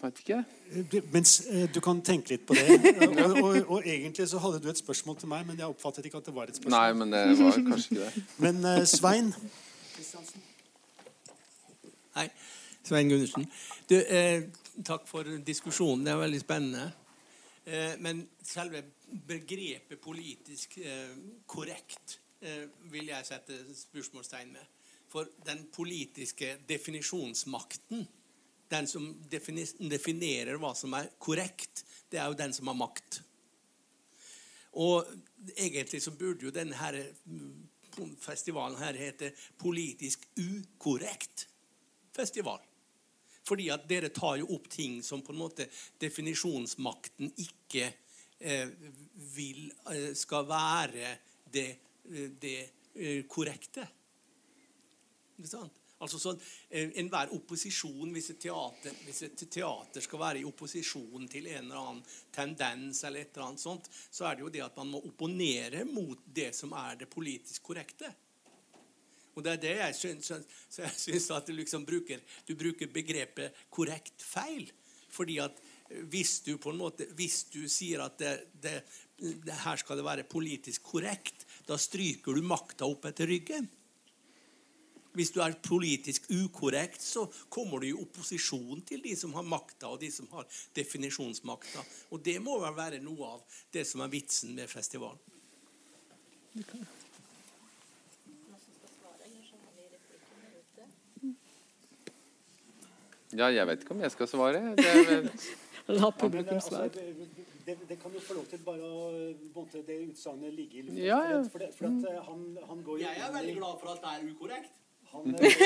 [0.00, 0.44] Vet ikke.
[0.92, 2.78] Du, mens, eh, du kan tenke litt på det.
[3.10, 6.22] Og, og, og, egentlig så hadde du et spørsmål til meg, men jeg oppfattet ikke
[6.22, 6.76] at det var et spørsmål.
[6.78, 8.24] Nei, men det var kanskje ikke det.
[8.38, 9.34] Men uh, Svein
[12.16, 12.28] Hei.
[12.84, 13.44] Svein Gundersen.
[13.90, 14.42] Du, eh,
[14.86, 16.06] takk for diskusjonen.
[16.06, 16.88] Det er veldig spennende.
[17.64, 18.82] Eh, men selve
[19.26, 21.12] begrepet politisk eh,
[21.46, 24.64] korrekt eh, vil jeg sette spørsmålstegn med.
[25.10, 28.06] For den politiske definisjonsmakten
[28.70, 33.20] den som definerer hva som er korrekt, det er jo den som har makt.
[34.78, 35.06] Og
[35.56, 37.68] egentlig så burde jo denne her, mm,
[38.22, 41.48] festivalen her hete Politisk ukorrekt
[42.14, 42.60] festival.
[43.46, 45.66] Fordi at dere tar jo opp ting som på en måte
[45.98, 47.88] definisjonsmakten ikke
[48.38, 48.68] eh,
[49.34, 51.16] vil eh, skal være
[51.50, 51.68] det,
[52.06, 52.58] eh, det
[52.94, 53.86] eh, korrekte.
[55.40, 55.79] Ikke sant?
[56.00, 56.38] Altså sånn,
[56.70, 61.66] eh, Enhver opposisjon, hvis et, teater, hvis et, teater, skal være i opposisjon til en
[61.66, 62.00] eller annen
[62.32, 65.84] tendens, eller et eller annet sånt, så er det jo det at man må opponere
[65.84, 68.08] mot det som er det politisk korrekte.
[69.36, 70.30] Og det er det jeg syns,
[70.72, 74.70] så jeg syns at du, liksom bruker, du bruker begrepet 'korrekt' feil.
[75.10, 78.74] Fordi at eh, hvis du på en måte, hvis du sier at det, det,
[79.20, 83.68] det her skal det være politisk korrekt, da stryker du makta opp etter ryggen.
[85.12, 89.90] Hvis du er politisk ukorrekt, så kommer du i opposisjon til de som har makta,
[89.90, 90.46] og de som har
[90.76, 91.82] definisjonsmakta.
[92.14, 95.18] Og det må vel være noe av det som er vitsen med festivalen.
[103.30, 104.62] Ja, jeg vet ikke om jeg skal svare.
[104.78, 105.30] Det,
[106.00, 106.90] La publikum altså, svare.
[107.66, 109.10] Det, det, kan jo få lov til bare å
[109.54, 111.02] måtte det utsagnet ligge i luften.
[111.04, 111.40] Ja, ja.
[111.46, 114.14] For, for, for, at han, han går jo Jeg er veldig glad for at det
[114.16, 114.80] er ukorrekt.
[115.10, 115.64] Han, eh,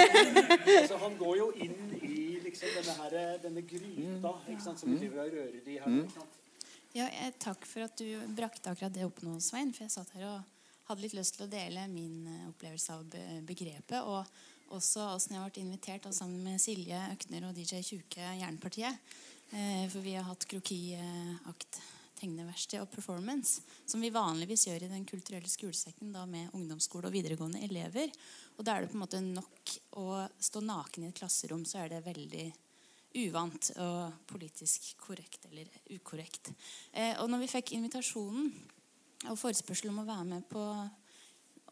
[0.80, 5.03] altså, han, går jo inn i liksom, denne, her, denne gryta ikke sant, som vi
[5.03, 5.90] driver og rører i her.
[5.90, 6.01] Mm.
[6.07, 6.40] Ikke sant?
[6.95, 7.09] Ja,
[7.42, 9.74] takk for at du brakte akkurat det opp nå, Svein.
[9.74, 13.20] For jeg satt her og hadde litt lyst til å dele min eh, opplevelse av
[13.47, 14.01] begrepet.
[14.03, 19.03] Og også åssen jeg har vært invitert sammen med Silje Økner og DJ Tjuke Jernpartiet.
[19.55, 21.80] Eh, for vi har hatt krokiakt
[22.25, 27.14] tegneverksted og performance, som vi vanligvis gjør i Den kulturelle skolesekken da med ungdomsskole og
[27.14, 28.12] videregående elever.
[28.57, 31.83] Og da er det på en måte nok å stå naken i et klasserom, så
[31.83, 32.47] er det veldig
[33.14, 36.51] uvant og politisk korrekt eller ukorrekt.
[36.93, 38.51] Eh, og når vi fikk invitasjonen
[39.31, 40.62] og forespørsel om å være med på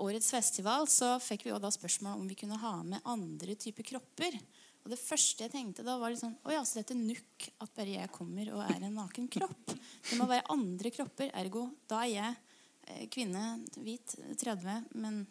[0.02, 4.38] årets festival, så fikk vi da spørsmål om vi kunne ha med andre typer kropper.
[4.82, 7.98] Og det første jeg tenkte da, var liksom Å ja, så dette nukk at bare
[7.98, 9.76] jeg kommer og er en naken kropp.
[10.08, 11.30] Det må være andre kropper.
[11.38, 12.40] Ergo da er jeg
[12.88, 13.44] eh, kvinne,
[13.78, 15.22] hvit, 30, men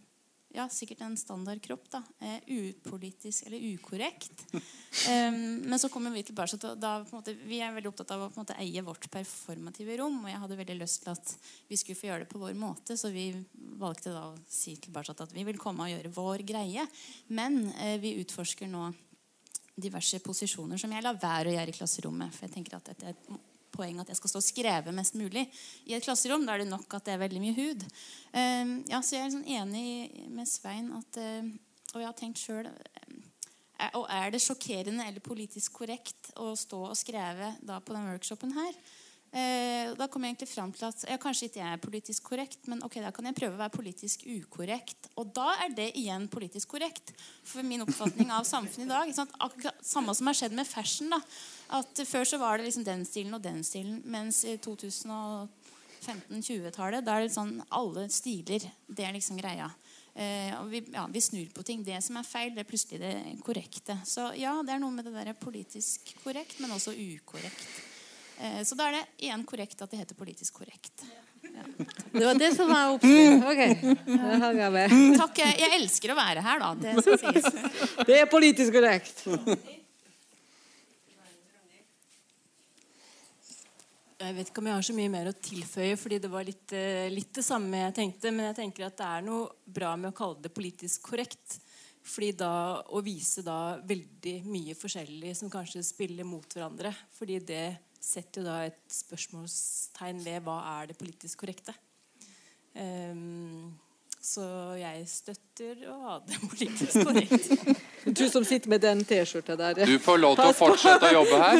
[0.51, 1.89] ja, sikkert en standard kropp.
[1.91, 2.01] da,
[2.47, 4.45] Upolitisk eller ukorrekt.
[5.07, 8.31] Um, men så kommer vi tilbake til da, måte, Vi er veldig opptatt av å
[8.31, 10.19] på en måte, eie vårt performative rom.
[10.25, 11.35] Og jeg hadde veldig lyst til at
[11.69, 13.29] vi skulle få gjøre det på vår måte, så vi
[13.79, 16.85] valgte da å si tilbake at vi vil komme og gjøre vår greie.
[17.31, 18.89] Men eh, vi utforsker nå
[19.75, 22.35] diverse posisjoner som jeg lar være å gjøre i klasserommet.
[22.35, 25.17] For jeg tenker at dette er et poeng at jeg skal stå og skreve mest
[25.19, 25.45] mulig
[25.87, 26.45] i et klasserom.
[26.45, 27.85] Da er det nok at det er veldig mye hud.
[28.35, 31.51] Uh, ja, så jeg er sånn enig med Svein at uh,
[31.91, 36.83] Og jeg har tenkt sjøl uh, Og er det sjokkerende eller politisk korrekt å stå
[36.91, 38.75] og skreve da på den workshopen her?
[39.31, 42.65] Eh, da kom jeg egentlig fram til at ja, kanskje ikke jeg er politisk korrekt,
[42.67, 45.07] men ok, da kan jeg prøve å være politisk ukorrekt.
[45.15, 47.13] Og da er det igjen politisk korrekt.
[47.47, 51.09] For min oppfatning av samfunnet i dag akkurat Samme som har skjedd med fashion.
[51.15, 51.19] da,
[51.79, 57.15] at Før så var det liksom den stilen og den stilen, mens i 2015-20-tallet da
[57.15, 58.59] er det sånn alle stiler.
[58.87, 59.71] Det er liksom greia.
[60.11, 61.83] Eh, og vi, ja, vi, snur på ting.
[61.87, 63.95] Det som er feil, det er plutselig det korrekte.
[64.03, 67.90] Så ja, det er noe med det der politisk korrekt, men også ukorrekt.
[68.41, 71.05] Eh, så da er det igjen korrekt at det heter politisk korrekt.
[71.41, 71.65] Ja.
[72.11, 73.43] Det var det som var oppskriften.
[73.51, 73.75] Okay.
[75.19, 75.41] Takk.
[75.43, 76.71] Jeg elsker å være her, da.
[76.79, 77.47] Det skal sies.
[78.07, 79.23] Det er politisk korrekt.
[84.21, 86.73] Jeg vet ikke om jeg har så mye mer å tilføye, fordi det var litt,
[86.77, 88.31] eh, litt, det samme jeg tenkte.
[88.31, 91.59] Men jeg tenker at det er noe bra med å kalle det politisk korrekt.
[92.01, 96.93] Fordi da, Å vise da veldig mye forskjellig som kanskje spiller mot hverandre.
[97.17, 97.65] Fordi det
[98.01, 101.75] setter jo da et spørsmålstegn ved hva er det politisk korrekte.
[102.75, 103.73] Um,
[104.21, 104.43] så
[104.77, 107.79] jeg støtter å ha det politisk korrekt.
[108.05, 109.81] Du som sitter med den T-skjorta der.
[109.89, 111.57] Du får lov til å fortsette å jobbe her.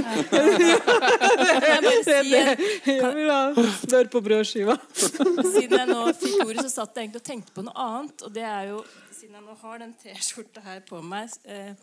[2.05, 3.41] jeg vil ha
[3.81, 4.77] smør på brødskiva.
[4.93, 8.27] Siden jeg nå fikk ordet, så satt jeg egentlig og tenkte på noe annet.
[8.27, 8.83] Og det er jo,
[9.17, 11.73] siden jeg nå har den T-skjorta her på meg eh,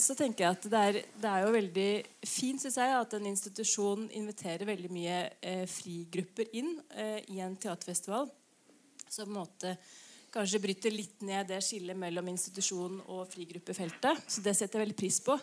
[0.00, 1.88] så tenker jeg at det er, det er jo veldig
[2.24, 7.58] fint synes jeg, at en institusjon inviterer veldig mye eh, frigrupper inn eh, i en
[7.60, 8.30] teaterfestival.
[9.12, 9.74] Som på en måte
[10.32, 14.24] kanskje bryter litt ned det skillet mellom institusjon og frigruppefeltet.
[14.24, 15.36] Så det setter jeg veldig pris på.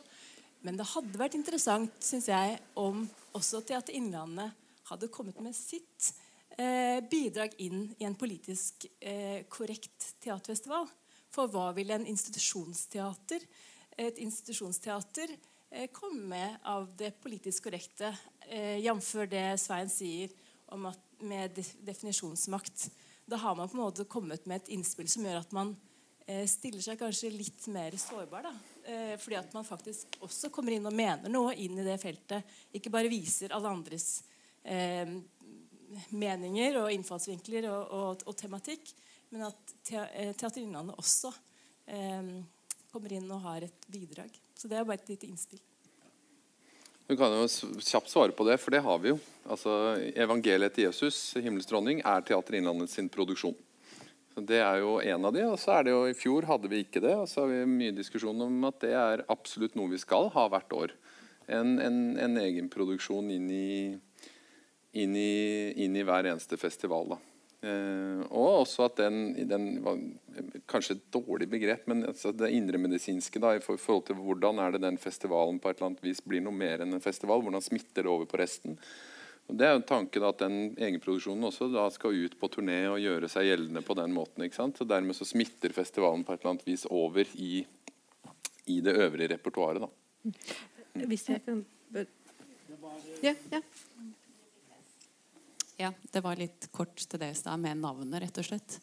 [0.66, 3.05] Men det hadde vært interessant synes jeg, om
[3.38, 4.57] også Teater Innlandet
[4.89, 6.10] hadde kommet med sitt
[6.57, 10.89] eh, bidrag inn i en politisk eh, korrekt teaterfestival.
[11.30, 13.45] For hva vil en institusjonsteater,
[13.99, 15.33] et institusjonsteater
[15.71, 18.13] eh, komme med av det politisk korrekte,
[18.47, 19.11] eh, jf.
[19.29, 20.33] det Svein sier
[20.73, 22.89] om at, med definisjonsmakt?
[23.29, 25.75] da har man på en måte kommet med et innspill som gjør at man
[26.25, 28.47] eh, stiller seg kanskje litt mer sårbar.
[28.47, 28.53] Da.
[29.21, 32.47] Fordi at man faktisk også kommer inn og mener noe inn i det feltet.
[32.73, 34.07] Ikke bare viser alle andres
[36.09, 38.89] meninger og innfallsvinkler og, og, og tematikk,
[39.29, 40.01] men at te,
[40.33, 41.29] Teater Innlandet også
[41.85, 42.33] eh,
[42.91, 44.33] kommer inn og har et bidrag.
[44.57, 45.61] Så det er bare et lite innspill.
[47.09, 47.47] Du kan jo
[47.81, 49.17] kjapt svare på det, for det har vi jo.
[49.49, 49.71] Altså,
[50.13, 53.55] Evangeliet til Jesus, himmelens dronning, er Teater Innlandet sin produksjon.
[54.35, 56.69] Så Det er jo en av de, og så er det jo I fjor hadde
[56.69, 57.15] vi ikke det.
[57.17, 60.45] og så har vi mye diskusjon om at det er absolutt noe vi skal ha
[60.53, 60.93] hvert år.
[61.49, 67.09] En, en, en egen produksjon inn inn, inn i, hver eneste festival.
[67.15, 67.17] da.
[67.60, 69.99] Eh, og også at den, den var
[70.72, 74.97] kanskje et dårlig begrep, men altså det indremedisinske i forhold til hvordan er det den
[74.97, 77.43] festivalen på et eller annet vis blir noe mer enn en festival.
[77.43, 78.78] Hvordan smitter det over på resten.
[79.49, 82.51] Og det er jo en tanke da, at den egenproduksjonen også da skal ut på
[82.53, 84.45] turné og gjøre seg gjeldende på den måten.
[84.45, 84.78] ikke sant?
[84.78, 87.66] Så Dermed så smitter festivalen på et eller annet vis over i,
[88.70, 89.82] i det øvrige repertoaret.
[89.82, 91.03] da.
[91.10, 91.66] Hvis jeg kan
[93.24, 93.60] ja, ja.
[95.80, 98.82] Ja, det var litt kort til det i stad, med navnet, rett og slett.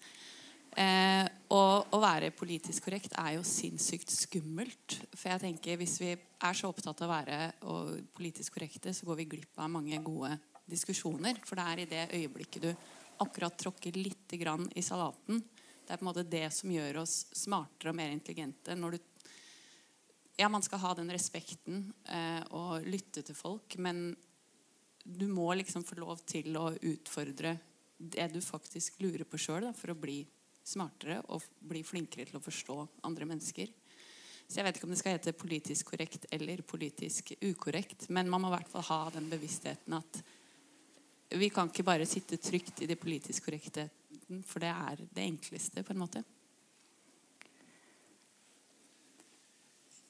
[0.76, 4.96] Eh, og å være politisk korrekt er jo sinnssykt skummelt.
[5.12, 7.38] For jeg tenker hvis vi er så opptatt av å være
[8.16, 11.36] politisk korrekte, så går vi glipp av mange gode diskusjoner.
[11.44, 12.70] For det er i det øyeblikket du
[13.24, 15.44] akkurat tråkker litt i salaten.
[15.84, 18.72] Det er på en måte det som gjør oss smartere og mer intelligente.
[18.74, 18.98] når du
[20.36, 24.10] ja, man skal ha den respekten eh, og lytte til folk, men
[25.06, 27.56] du må liksom få lov til å utfordre
[27.96, 30.20] det du faktisk lurer på sjøl, for å bli
[30.66, 33.70] smartere og bli flinkere til å forstå andre mennesker.
[34.46, 38.42] Så jeg vet ikke om det skal hete politisk korrekt eller politisk ukorrekt, men man
[38.42, 40.22] må i hvert fall ha den bevisstheten at
[41.34, 43.88] vi kan ikke bare sitte trygt i det politisk korrekte,
[44.46, 46.22] for det er det enkleste, på en måte.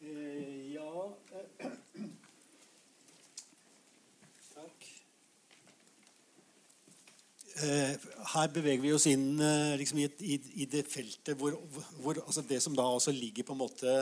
[0.04, 1.72] Eh, ja eh,
[7.56, 11.56] her beveger vi oss inn eh, liksom i, i, i, det feltet hvor,
[12.02, 13.92] hvor altså det som da også ligger på en måte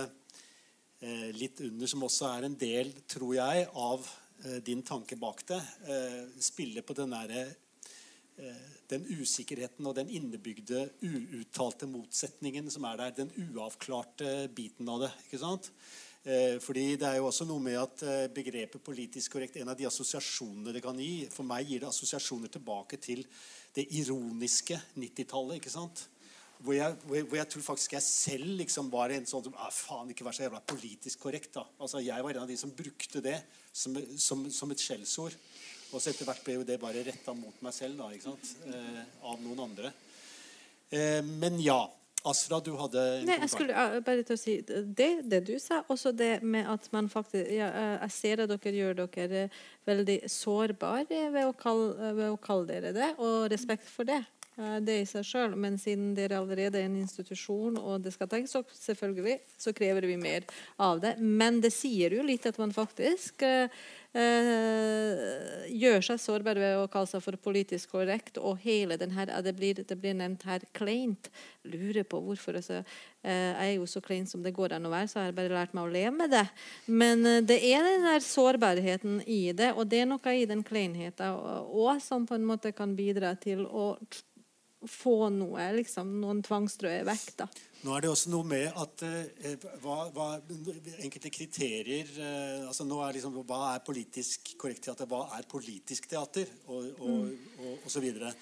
[1.01, 4.09] eh, litt under, som også er en del, tror jeg, av
[4.45, 10.11] eh, din tanke bak det, eh, spiller på den derre eh, den usikkerheten og den
[10.13, 13.15] innebygde, uuttalte motsetningen som er der.
[13.23, 15.13] Den uavklarte biten av det.
[15.25, 15.71] ikke sant?
[16.25, 19.77] Eh, fordi det er jo også noe med at eh, Begrepet politisk korrekt en av
[19.77, 23.27] de assosiasjonene det kan gi For meg gir det assosiasjoner tilbake til
[23.77, 25.59] det ironiske 90-tallet.
[25.59, 26.07] ikke sant?
[26.65, 30.15] Hvor jeg, hvor jeg, tror faktisk jeg selv liksom var en sånn som ah, faen,
[30.15, 31.51] ikke vær så jævla politisk korrekt.
[31.59, 31.67] da.
[31.77, 33.37] Altså, Jeg var en av de som brukte det
[33.73, 35.37] som, som, som et skjellsord.
[35.93, 38.55] Og så etter hvert ble jo det bare retta mot meg selv da, ikke sant?
[38.71, 39.93] Eh, av noen andre.
[40.89, 41.83] Eh, men ja.
[42.25, 45.83] Asra, du hadde en Nei, jeg skulle bare til å si det, det du sa.
[45.93, 49.49] Også det med at man faktisk ja, eh, Jeg ser at dere gjør dere
[49.85, 54.23] veldig sårbare ved å kalle, ved å kalle dere det, og respekt for det.
[54.57, 58.31] Eh, det i seg sjøl, men siden dere allerede er en institusjon, og det skal
[58.33, 60.49] tenkes opp, selvfølgelig, så krever vi mer
[60.81, 61.17] av det.
[61.21, 63.45] Men det sier jo litt at man faktisk
[64.15, 68.39] eh, gjør seg sårbar ved å kalle seg for politisk korrekt.
[68.39, 71.31] Og hele den her, det blir, det blir nevnt her kleint.
[71.67, 72.59] Lurer på hvorfor.
[72.61, 72.83] Altså,
[73.23, 75.39] eh, jeg er jo så klein som det går an å være, så jeg har
[75.39, 76.45] bare lært meg å leve med det.
[76.87, 80.65] Men eh, det er den der sårbarheten i det, og det er noe i den
[80.67, 83.95] kleinheten òg som på en måte kan bidra til å
[84.91, 87.31] få noe, liksom, noen tvangstrøyer vekk.
[87.43, 87.49] da.
[87.85, 90.29] Nå er det også noe med at eh, hva, hva,
[91.05, 95.09] enkelte kriterier eh, altså nå er liksom, Hva er politisk korrekt teater?
[95.11, 96.49] Hva er politisk teater?
[96.65, 97.59] Og, og, mm.
[97.59, 98.33] og, og så videre.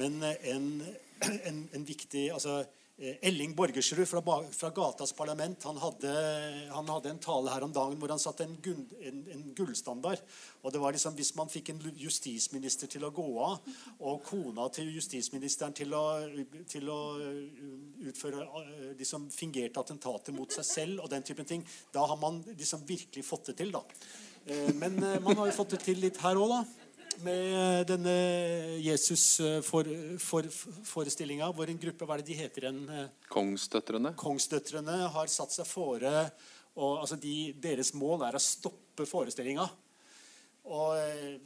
[0.00, 0.68] Men eh, en,
[1.48, 2.60] en, en viktig altså,
[3.00, 4.20] Elling Borgersrud fra,
[4.52, 6.10] fra, Gatas parlament han hadde,
[6.68, 10.20] han hadde, en tale her om dagen hvor han satte en, gull, en, en, gullstandard.
[10.60, 13.70] og det var liksom Hvis man fikk en justisminister til å gå av,
[14.04, 16.04] og kona til justisministeren til å,
[16.68, 17.64] til å eh,
[18.10, 22.42] utføre eh, liksom fingerte attentater mot seg selv og den typen ting, da har man
[22.52, 23.72] liksom virkelig fått det til.
[23.72, 23.84] da.
[24.76, 26.79] Men man har jo fått det til litt her òg, da
[27.24, 28.14] med denne
[28.84, 34.10] Jesus-forestillinga, hvor en gruppe hva er det de heter en, eh, Kongsdøtrene.
[34.20, 36.14] Kongsdøtrene har satt seg fore
[36.78, 39.66] og altså de, Deres mål er å stoppe forestillinga.
[40.70, 41.38] Og eh,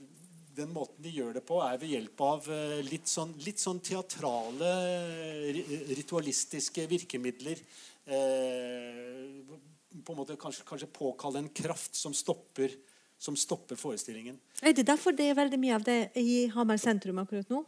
[0.54, 3.80] den måten de gjør det på, er ved hjelp av eh, litt sånn, litt sånn
[3.84, 4.72] teatrale,
[5.98, 7.62] ritualistiske virkemidler.
[8.04, 9.54] Eh,
[10.04, 12.74] på en måte kanskje, kanskje påkalle en kraft som stopper
[13.24, 14.36] som stopper forestillingen.
[14.60, 17.62] Er det derfor det er veldig mye av det i Hamar sentrum akkurat nå?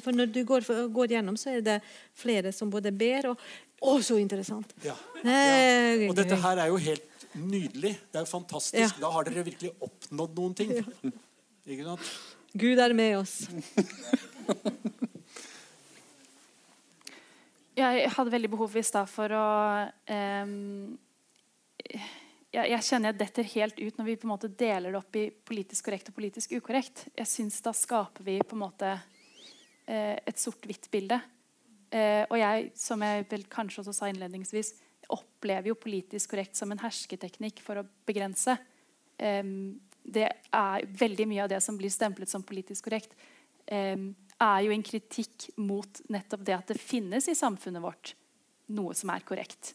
[0.00, 1.78] For Når du går, går gjennom, så er det
[2.16, 3.48] flere som både ber og
[3.84, 4.70] Å, så interessant!
[4.80, 4.94] Ja.
[5.26, 6.06] ja.
[6.08, 7.90] Og dette her er jo helt nydelig.
[8.08, 8.80] Det er jo fantastisk.
[8.80, 8.88] Ja.
[9.02, 10.72] Da har dere virkelig oppnådd noen ting.
[11.68, 12.14] Ikke sant?
[12.54, 13.34] Gud er med oss.
[17.76, 19.46] Jeg hadde veldig behov i stad for å
[20.16, 20.94] um,
[22.54, 25.18] jeg, jeg, kjenner jeg detter helt ut når vi på en måte deler det opp
[25.18, 27.06] i politisk korrekt og politisk ukorrekt.
[27.18, 31.18] Jeg synes Da skaper vi på en måte eh, et sort-hvitt-bilde.
[31.94, 34.74] Eh, og jeg, som jeg vel kanskje også sa innledningsvis,
[35.14, 38.56] opplever jo politisk korrekt som en hersketeknikk for å begrense.
[39.14, 43.12] Det er Veldig mye av det som blir stemplet som politisk korrekt,
[43.68, 48.14] er jo en kritikk mot nettopp det at det finnes i samfunnet vårt
[48.72, 49.74] noe som er korrekt.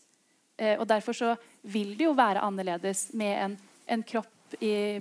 [0.60, 3.57] Eh, og Derfor så vil det jo være annerledes med en,
[3.88, 4.99] en kropp i,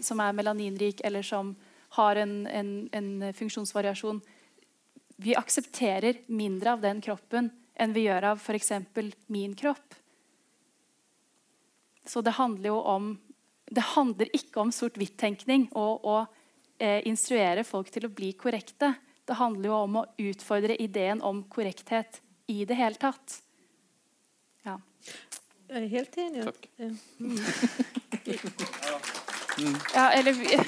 [0.00, 1.52] som er melaninrik, eller som
[1.98, 4.22] har en, en, en, funksjonsvariasjon.
[5.16, 8.72] Vi aksepterer mindre av den kroppen enn vi gjør av f.eks.
[9.26, 9.94] min kropp.
[12.06, 13.14] Så det handler jo om
[13.64, 16.16] Det handler ikke om sort-hvitt-tenkning og å
[16.78, 18.92] eh, instruere folk til å bli korrekte.
[19.24, 22.20] Det handler jo om å utfordre ideen om korrekthet
[22.52, 23.40] i det hele tatt.
[25.68, 26.44] Jeg er helt enig.
[26.44, 26.68] Takk.
[26.78, 26.90] Ja.
[27.18, 27.38] Mm.
[29.94, 30.62] ja, eller ja.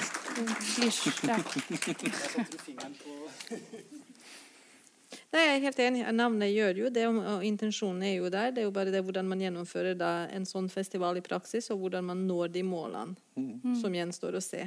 [5.27, 6.01] Nei, jeg er helt enig.
[6.15, 8.53] Navnet gjør jo det, og intensjonen er jo der.
[8.55, 9.99] Det er jo bare det hvordan man gjennomfører
[10.35, 13.75] en sånn festival i praksis, og hvordan man når de målene mm.
[13.81, 14.63] som gjenstår å se.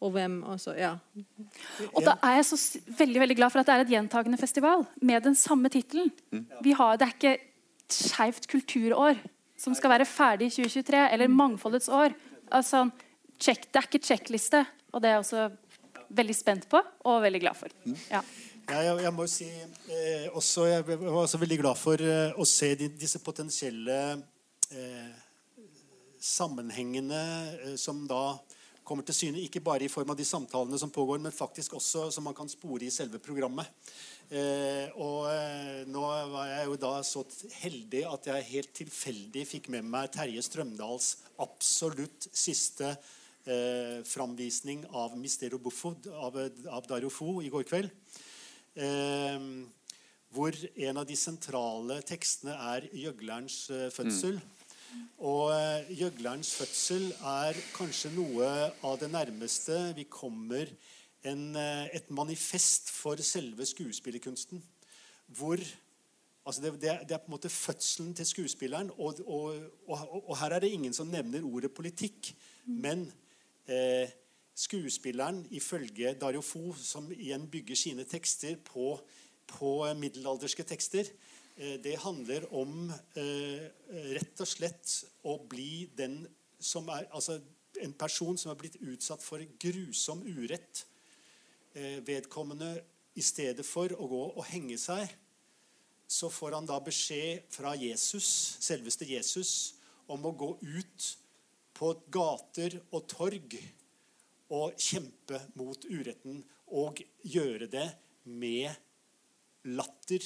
[0.00, 0.94] Og hvem også, ja.
[1.92, 2.60] Og da er jeg så
[3.02, 6.10] veldig veldig glad for at det er et gjentagende festival med den samme tittelen.
[6.32, 6.46] Mm.
[6.64, 7.36] Det er ikke
[7.92, 9.20] skeivt kulturår
[9.58, 12.14] som skal være ferdig i 2023, eller Mangfoldets år.
[12.54, 12.86] Altså,
[13.40, 14.62] check, det er ikke sjekkliste,
[14.92, 15.48] og det er jeg også
[16.18, 17.74] veldig spent på og veldig glad for.
[18.10, 18.22] Ja.
[18.68, 22.36] Ja, jeg, jeg, må jo si eh, også, Jeg var også veldig glad for eh,
[22.36, 23.96] å se de, disse potensielle
[24.76, 25.14] eh,
[26.20, 27.22] sammenhengene
[27.62, 28.36] eh, som da
[28.84, 32.10] kommer til syne ikke bare i form av de samtalene som pågår, men faktisk også
[32.12, 33.68] som man kan spore i selve programmet.
[34.28, 36.02] Eh, og eh, nå
[36.34, 37.22] var jeg jo da så
[37.62, 45.16] heldig at jeg helt tilfeldig fikk med meg Terje Strømdals absolutt siste eh, framvisning av
[45.16, 46.36] Mysterio Buffo av,
[46.68, 47.88] av Dario Fo i går kveld.
[48.76, 49.48] Eh,
[50.36, 53.62] hvor en av de sentrale tekstene er gjøglerens
[53.96, 54.36] fødsel.
[54.36, 54.40] fødsel.
[55.18, 58.48] Og eh, gjøglerens fødsel er kanskje noe
[58.86, 60.70] av det nærmeste vi kommer
[61.24, 64.62] en, eh, et manifest for selve skuespillerkunsten.
[65.26, 65.58] Hvor
[66.46, 68.90] altså det, det, er- det er på en måte fødselen til skuespilleren.
[68.98, 69.56] Og, og,
[69.88, 72.34] og, og her er det ingen som nevner ordet politikk.
[72.66, 73.12] Men
[73.68, 74.08] eh,
[74.54, 79.00] skuespilleren, ifølge Dario Fo, som igjen bygger sine tekster på,
[79.46, 81.04] på middelalderske tekster,
[81.56, 83.68] eh, det handler om eh,
[84.16, 86.22] rett og slett å bli den
[86.60, 87.36] som er Altså
[87.78, 90.80] en person som er blitt utsatt for grusom urett.
[91.76, 92.80] Eh, vedkommende
[93.18, 95.04] i stedet for å gå og henge seg,
[96.08, 99.50] så får han da beskjed fra Jesus, selveste Jesus
[100.08, 101.08] om å gå ut
[101.76, 103.58] på gater og torg
[104.48, 106.40] og kjempe mot uretten.
[106.72, 107.86] Og gjøre det
[108.24, 108.72] med
[109.68, 110.24] latter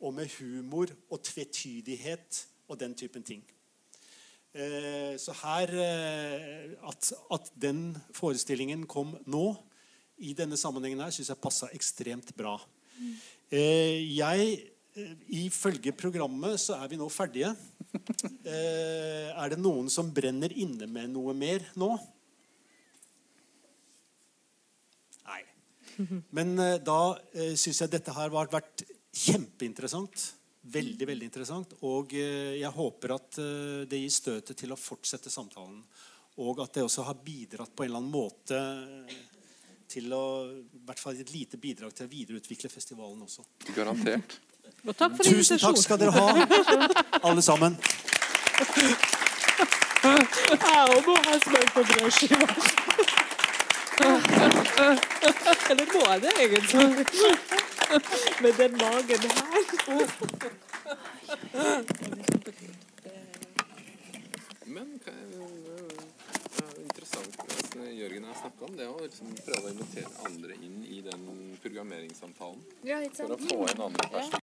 [0.00, 3.42] og med humor og tvetydighet og den typen ting.
[4.52, 9.56] Eh, Så her eh, at, at den forestillingen kom nå,
[10.20, 12.58] i denne sammenhengen her, syns jeg passa ekstremt bra.
[13.50, 15.14] Eh, Jeg, eh,
[15.46, 17.54] Ifølge programmet så er vi nå ferdige.
[18.44, 21.88] Eh, Er det noen som brenner inne med noe mer nå?
[25.26, 25.40] Nei.
[26.30, 28.84] Men eh, da eh, syns jeg dette har vært
[29.16, 30.28] kjempeinteressant.
[30.70, 31.74] Veldig veldig interessant.
[31.88, 35.80] Og eh, jeg håper at eh, det gir støtet til å fortsette samtalen.
[36.40, 38.60] Og at det også har bidratt på en eller annen måte
[39.90, 43.42] til å I hvert fall et lite bidrag til å videreutvikle festivalen også.
[43.76, 44.38] Garantert.
[44.86, 46.26] Og takk for Tusen takk skal dere ha,
[47.26, 47.76] alle sammen.
[50.00, 52.46] Jeg må ha smør på brødskiva.
[55.70, 57.04] Eller må jeg det egentlig?
[58.40, 59.34] Med den magen her.
[64.70, 65.30] Men hva er-
[66.54, 70.56] det er jo interessant Jørgen har snakka om, det å liksom prøve å invitere andre
[70.62, 71.26] inn i den
[71.62, 72.62] programmeringssamtalen.
[72.86, 74.39] Ja, For å få inn andre Ja.